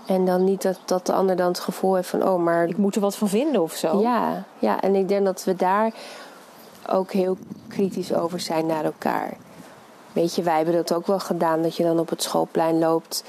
[0.07, 2.77] En dan niet dat, dat de ander dan het gevoel heeft van oh, maar Ik
[2.77, 4.01] moet er wat van vinden of zo.
[4.01, 5.93] Ja, ja, en ik denk dat we daar
[6.91, 7.37] ook heel
[7.69, 9.37] kritisch over zijn naar elkaar.
[10.15, 13.25] Weet je, wij hebben dat ook wel gedaan, dat je dan op het schoolplein loopt.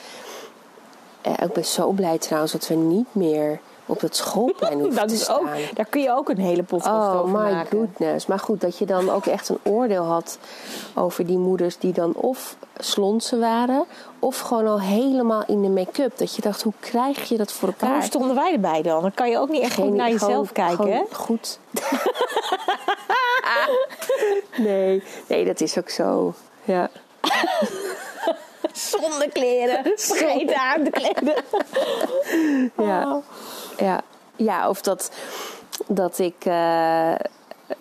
[1.21, 5.07] Eh, ik ben zo blij trouwens dat we niet meer op het schoolplein hoeven Dat
[5.07, 5.39] te is staan.
[5.39, 7.77] ook, daar kun je ook een hele podcast Oh over my maken.
[7.77, 8.25] goodness.
[8.25, 10.38] Maar goed, dat je dan ook echt een oordeel had
[10.95, 13.86] over die moeders die dan of slonsen waren...
[14.19, 16.17] of gewoon al helemaal in de make-up.
[16.17, 17.95] Dat je dacht, hoe krijg je dat voor Maar elkaar?
[17.97, 19.01] hoe stonden wij erbij dan?
[19.01, 21.01] Dan kan je ook niet echt goed naar jezelf kijken, hè?
[21.11, 21.59] Goed.
[24.57, 26.33] nee, nee, dat is ook zo.
[26.66, 26.89] Ja.
[28.74, 31.43] Zonder kleren, vergeten aan de kleren.
[32.78, 33.22] Ja.
[33.78, 34.01] ja.
[34.36, 35.11] Ja, of dat,
[35.88, 36.45] dat ik...
[36.45, 37.13] eh,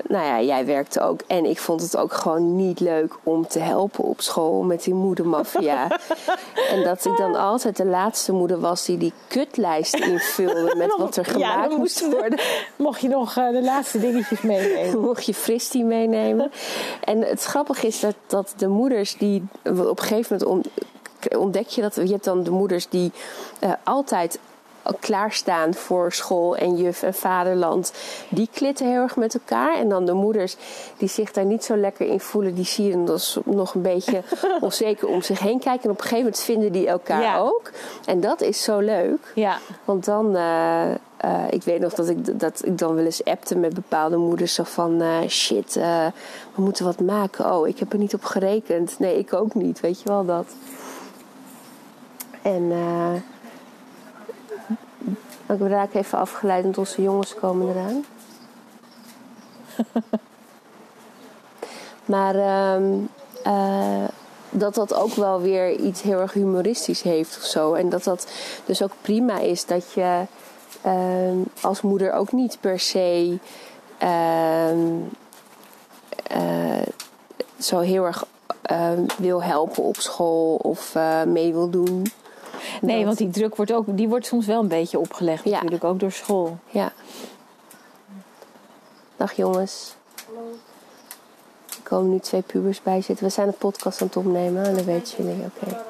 [0.08, 1.20] nou ja, jij werkte ook.
[1.26, 4.94] En ik vond het ook gewoon niet leuk om te helpen op school met die
[4.94, 5.88] moedermafia.
[6.70, 11.16] en dat ik dan altijd de laatste moeder was die die kutlijst invulde met wat
[11.16, 12.38] er gemaakt moest worden.
[12.76, 15.00] Mocht je nog eh, de laatste dingetjes meenemen.
[15.08, 16.50] mocht je fristie meenemen.
[17.04, 20.72] En het grappige is dat, dat de moeders die op een gegeven moment on-
[21.38, 23.12] ontdek je dat je hebt dan de moeders die
[23.58, 24.53] eh, altijd al
[25.00, 27.92] klaarstaan voor school en juf en vaderland.
[28.28, 29.76] Die klitten heel erg met elkaar.
[29.76, 30.56] En dan de moeders
[30.96, 33.82] die zich daar niet zo lekker in voelen, die zie je dan dus nog een
[33.82, 34.22] beetje
[34.60, 35.82] onzeker om zich heen kijken.
[35.84, 37.38] En op een gegeven moment vinden die elkaar Ja.
[37.38, 37.70] ook.
[38.04, 39.32] En dat is zo leuk.
[39.34, 40.96] Ja, Want dan, eh, eh,
[41.50, 44.54] ik weet nog dat ik, dat ik dan wel eens appte met bepaalde moeders.
[44.54, 47.52] Zo van, eh, shit, we moeten wat maken.
[47.52, 48.98] Oh, ik heb er niet op gerekend.
[48.98, 49.80] Nee, ik ook niet.
[49.80, 50.46] Weet je wel dat.
[52.42, 52.72] En
[55.48, 58.04] ik raak even afgeleid, want onze jongens komen eraan.
[62.14, 62.92] maar ehm,
[63.42, 64.04] eh,
[64.50, 67.74] dat dat ook wel weer iets heel erg humoristisch heeft of zo.
[67.74, 68.28] En dat dat
[68.64, 70.22] dus ook prima is dat je
[70.82, 73.38] ehm, als moeder ook niet per se
[73.98, 74.78] ehm,
[76.26, 76.86] eh,
[77.58, 78.24] zo heel erg
[79.18, 82.06] wil helpen op school of eh, mee wil doen.
[82.80, 85.50] Nee, Dat- want die druk wordt, ook, die wordt soms wel een beetje opgelegd Ja.
[85.54, 86.56] natuurlijk, ook door school.
[86.70, 86.92] Ja.
[89.16, 89.94] Dag jongens.
[91.68, 93.24] Er komen nu twee pubers bij zitten.
[93.26, 95.44] We zijn een podcast aan het opnemen en dat weten jullie.
[95.44, 95.82] Oké.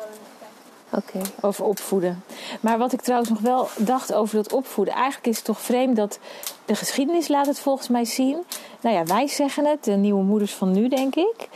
[0.90, 1.20] Oké.
[1.40, 2.24] over opvoeden.
[2.60, 4.94] Maar wat ik trouwens nog wel dacht over dat opvoeden.
[4.94, 6.18] Eigenlijk is het toch vreemd dat
[6.64, 8.36] de geschiedenis laat het volgens mij zien.
[8.80, 11.48] Nou ja, wij zeggen het, de nieuwe moeders van nu, denk ik.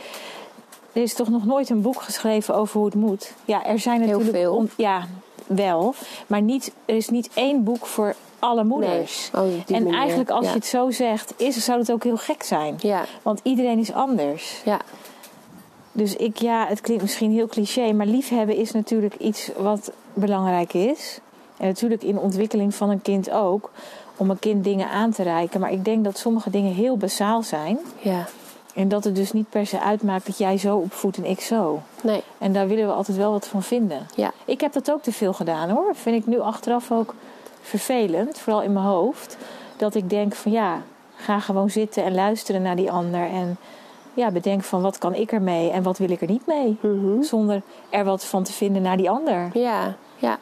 [0.93, 3.33] Er is toch nog nooit een boek geschreven over hoe het moet.
[3.45, 4.37] Ja, er zijn Heel natuurlijk...
[4.37, 4.55] veel.
[4.55, 5.07] on- ja,
[5.47, 5.93] wel.
[6.27, 9.29] Maar niet, er is niet één boek voor alle moeders.
[9.33, 9.43] Nee.
[9.43, 9.99] Oh, en manier.
[9.99, 10.49] eigenlijk als Ja.
[10.51, 12.75] je het zo zegt, is, zou het ook heel gek zijn.
[12.79, 14.61] Ja, Want iedereen is anders.
[14.65, 14.79] ja,
[15.91, 20.73] Dus ik, ja, het klinkt misschien heel cliché, maar liefhebben is natuurlijk iets wat belangrijk
[20.73, 21.19] is.
[21.57, 23.71] En natuurlijk in de ontwikkeling van een kind ook,
[24.17, 25.59] om een kind dingen aan te reiken.
[25.59, 27.77] Maar ik denk dat sommige dingen heel basaal zijn.
[27.99, 28.27] ja.
[28.75, 31.81] En dat het dus niet per se uitmaakt dat jij zo opvoedt en ik zo.
[32.03, 34.07] Nee, En daar willen we altijd wel wat van vinden.
[34.15, 34.31] ja.
[34.45, 35.95] Ik heb dat ook te veel gedaan hoor.
[35.95, 37.13] Vind ik nu achteraf ook
[37.61, 39.37] vervelend, vooral in mijn hoofd.
[39.77, 40.81] Dat ik denk van ja,
[41.15, 43.21] ga gewoon zitten en luisteren naar die ander.
[43.29, 43.57] En
[44.13, 46.77] ja, bedenk van wat kan ik ermee en wat wil ik er niet mee.
[46.81, 47.21] Mhm.
[47.21, 49.49] Zonder er wat van te vinden naar die ander.
[49.53, 50.37] Ja, ja.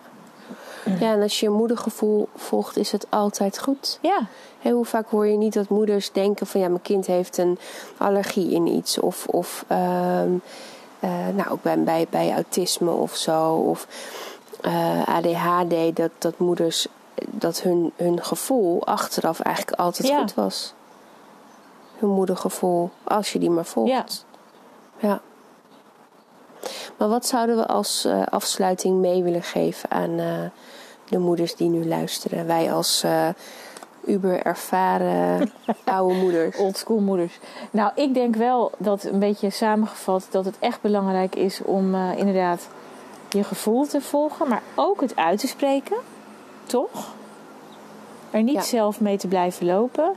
[0.99, 3.99] Ja, en als je je moedergevoel volgt, is het altijd goed.
[4.01, 4.27] Ja,
[4.59, 7.59] Hè, hoe vaak hoor je niet dat moeders denken van ja, mijn kind heeft een
[7.97, 8.99] allergie in iets.
[8.99, 10.31] Of, of ehm,
[10.99, 13.53] eh, nou, ook bij, bij, bij autisme of zo.
[13.53, 13.87] Of
[14.61, 16.87] eh, ADHD, dat, dat moeders,
[17.25, 20.19] dat hun, hun gevoel achteraf eigenlijk altijd Ja.
[20.19, 20.73] goed was.
[21.97, 24.25] Hun moedergevoel, als je die maar volgt.
[24.99, 25.07] Ja.
[25.07, 25.21] Ja.
[26.97, 30.25] Maar wat zouden we als eh, afsluiting mee willen geven aan eh,
[31.09, 32.47] de moeders die nu luisteren?
[32.47, 33.27] Wij als eh
[34.05, 35.51] uber ervaren
[35.83, 36.57] oude moeders.
[36.57, 37.39] oldschool moeders.
[37.71, 42.67] Nou, ik denk wel dat een beetje samengevat dat het echt belangrijk is om inderdaad
[43.29, 45.97] je gevoel te volgen, maar ook het uit te spreken.
[46.65, 47.13] Toch?
[48.31, 48.61] Er niet Ja.
[48.61, 50.11] zelf mee te blijven lopen.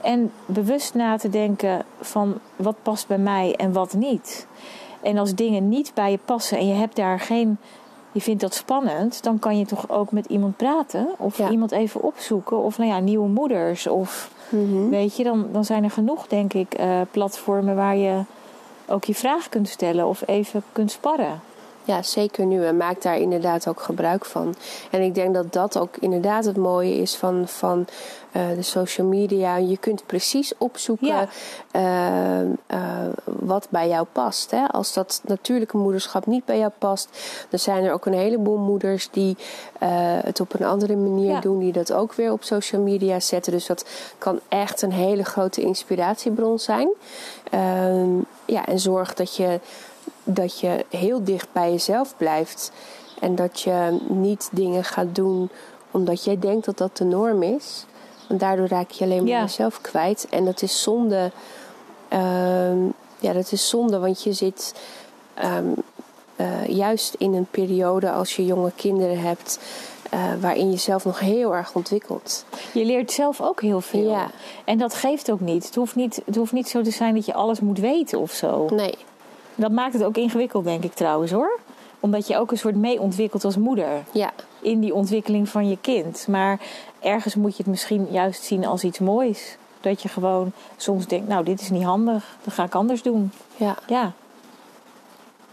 [0.00, 4.46] En bewust na te denken van wat past bij mij en wat niet.
[5.08, 7.58] En als dingen niet bij je passen en je hebt daar geen.
[8.12, 11.08] Je vindt dat spannend, dan kan je toch ook met iemand praten.
[11.18, 11.50] Of Ja.
[11.50, 12.56] iemand even opzoeken.
[12.58, 13.86] Of nou ja, nieuwe moeders.
[13.86, 14.88] Of Mhm.
[14.88, 18.20] Weet je, dan, dan zijn er genoeg, denk ik, eh, platformen waar je
[18.86, 21.40] ook je vraag kunt stellen of even kunt sparren.
[21.88, 22.64] Ja, zeker nu.
[22.64, 24.54] En maak daar inderdaad ook gebruik van.
[24.90, 27.86] En ik denk dat dat ook inderdaad het mooie is van, van
[28.32, 29.56] eh, de social media.
[29.56, 31.28] Je kunt precies opzoeken Ja.
[31.70, 32.48] eh, eh,
[33.24, 34.50] wat bij jou past.
[34.50, 34.66] Hè?
[34.66, 37.08] Als dat natuurlijke moederschap niet bij jou past,
[37.48, 39.36] dan zijn er ook een heleboel moeders die
[40.24, 41.40] het op een andere manier Ja.
[41.40, 43.52] doen, die dat ook weer op social media zetten.
[43.52, 43.84] Dus dat
[44.18, 46.88] kan echt een hele grote inspiratiebron zijn.
[47.50, 48.08] Ehm,
[48.44, 49.60] ja, en zorg dat je
[50.34, 52.72] dat je heel dicht bij jezelf blijft.
[53.20, 55.50] En dat je niet dingen gaat doen
[55.90, 57.84] omdat jij denkt dat dat de norm is.
[58.28, 59.40] Want daardoor raak je alleen maar Ja.
[59.40, 60.26] jezelf kwijt.
[60.30, 61.30] En dat is zonde.
[62.08, 62.78] Ehm,
[63.18, 64.74] ja, dat is zonde, want je zit
[65.34, 65.66] ehm,
[66.36, 69.58] eh, juist in een periode als je jonge kinderen hebt.
[70.10, 72.44] eh, waarin je zelf nog heel erg ontwikkelt.
[72.72, 74.10] Je leert zelf ook heel veel.
[74.10, 74.30] Ja.
[74.64, 75.64] En dat geeft ook niet.
[75.66, 76.22] Het hoeft niet.
[76.24, 78.66] het hoeft niet zo te zijn dat je alles moet weten of zo.
[78.70, 78.94] Nee,
[79.58, 81.58] Dat maakt het ook ingewikkeld, denk ik trouwens hoor.
[82.00, 84.04] Omdat je ook een soort mee ontwikkelt als moeder.
[84.12, 84.30] ja,
[84.60, 86.26] In die ontwikkeling van je kind.
[86.28, 86.60] Maar
[87.00, 89.56] ergens moet je het misschien juist zien als iets moois.
[89.80, 92.36] Dat je gewoon soms denkt, nou dit is niet handig.
[92.44, 93.32] Dat ga ik anders doen.
[93.56, 94.12] ja, Ja,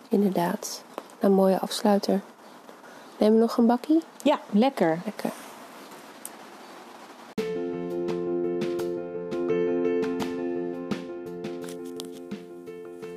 [0.10, 0.84] inderdaad.
[1.20, 2.22] Een mooie afsluiter.
[3.18, 4.02] Neem we nog een bakkie?
[4.24, 5.00] ja lekker.
[5.06, 5.30] Lekker.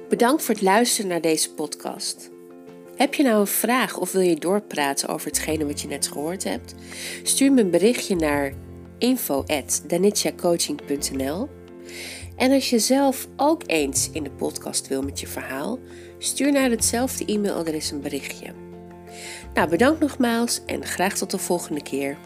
[0.09, 2.31] Bedankt voor het luisteren naar deze podcast.
[2.97, 6.45] Heb je nou een vraag of wil je doorpraten over hetgene wat je net gehoord
[6.45, 6.75] hebt?
[7.23, 8.53] Stuur me een berichtje naar
[8.99, 11.49] info@danitjacoaching.nl.
[12.37, 15.79] En als je zelf ook eens in de podcast wil met je verhaal,
[16.19, 18.53] stuur naar hetzelfde e-mailadres een berichtje.
[19.55, 22.17] Nou, bedankt nogmaals en graag tot de volgende keer.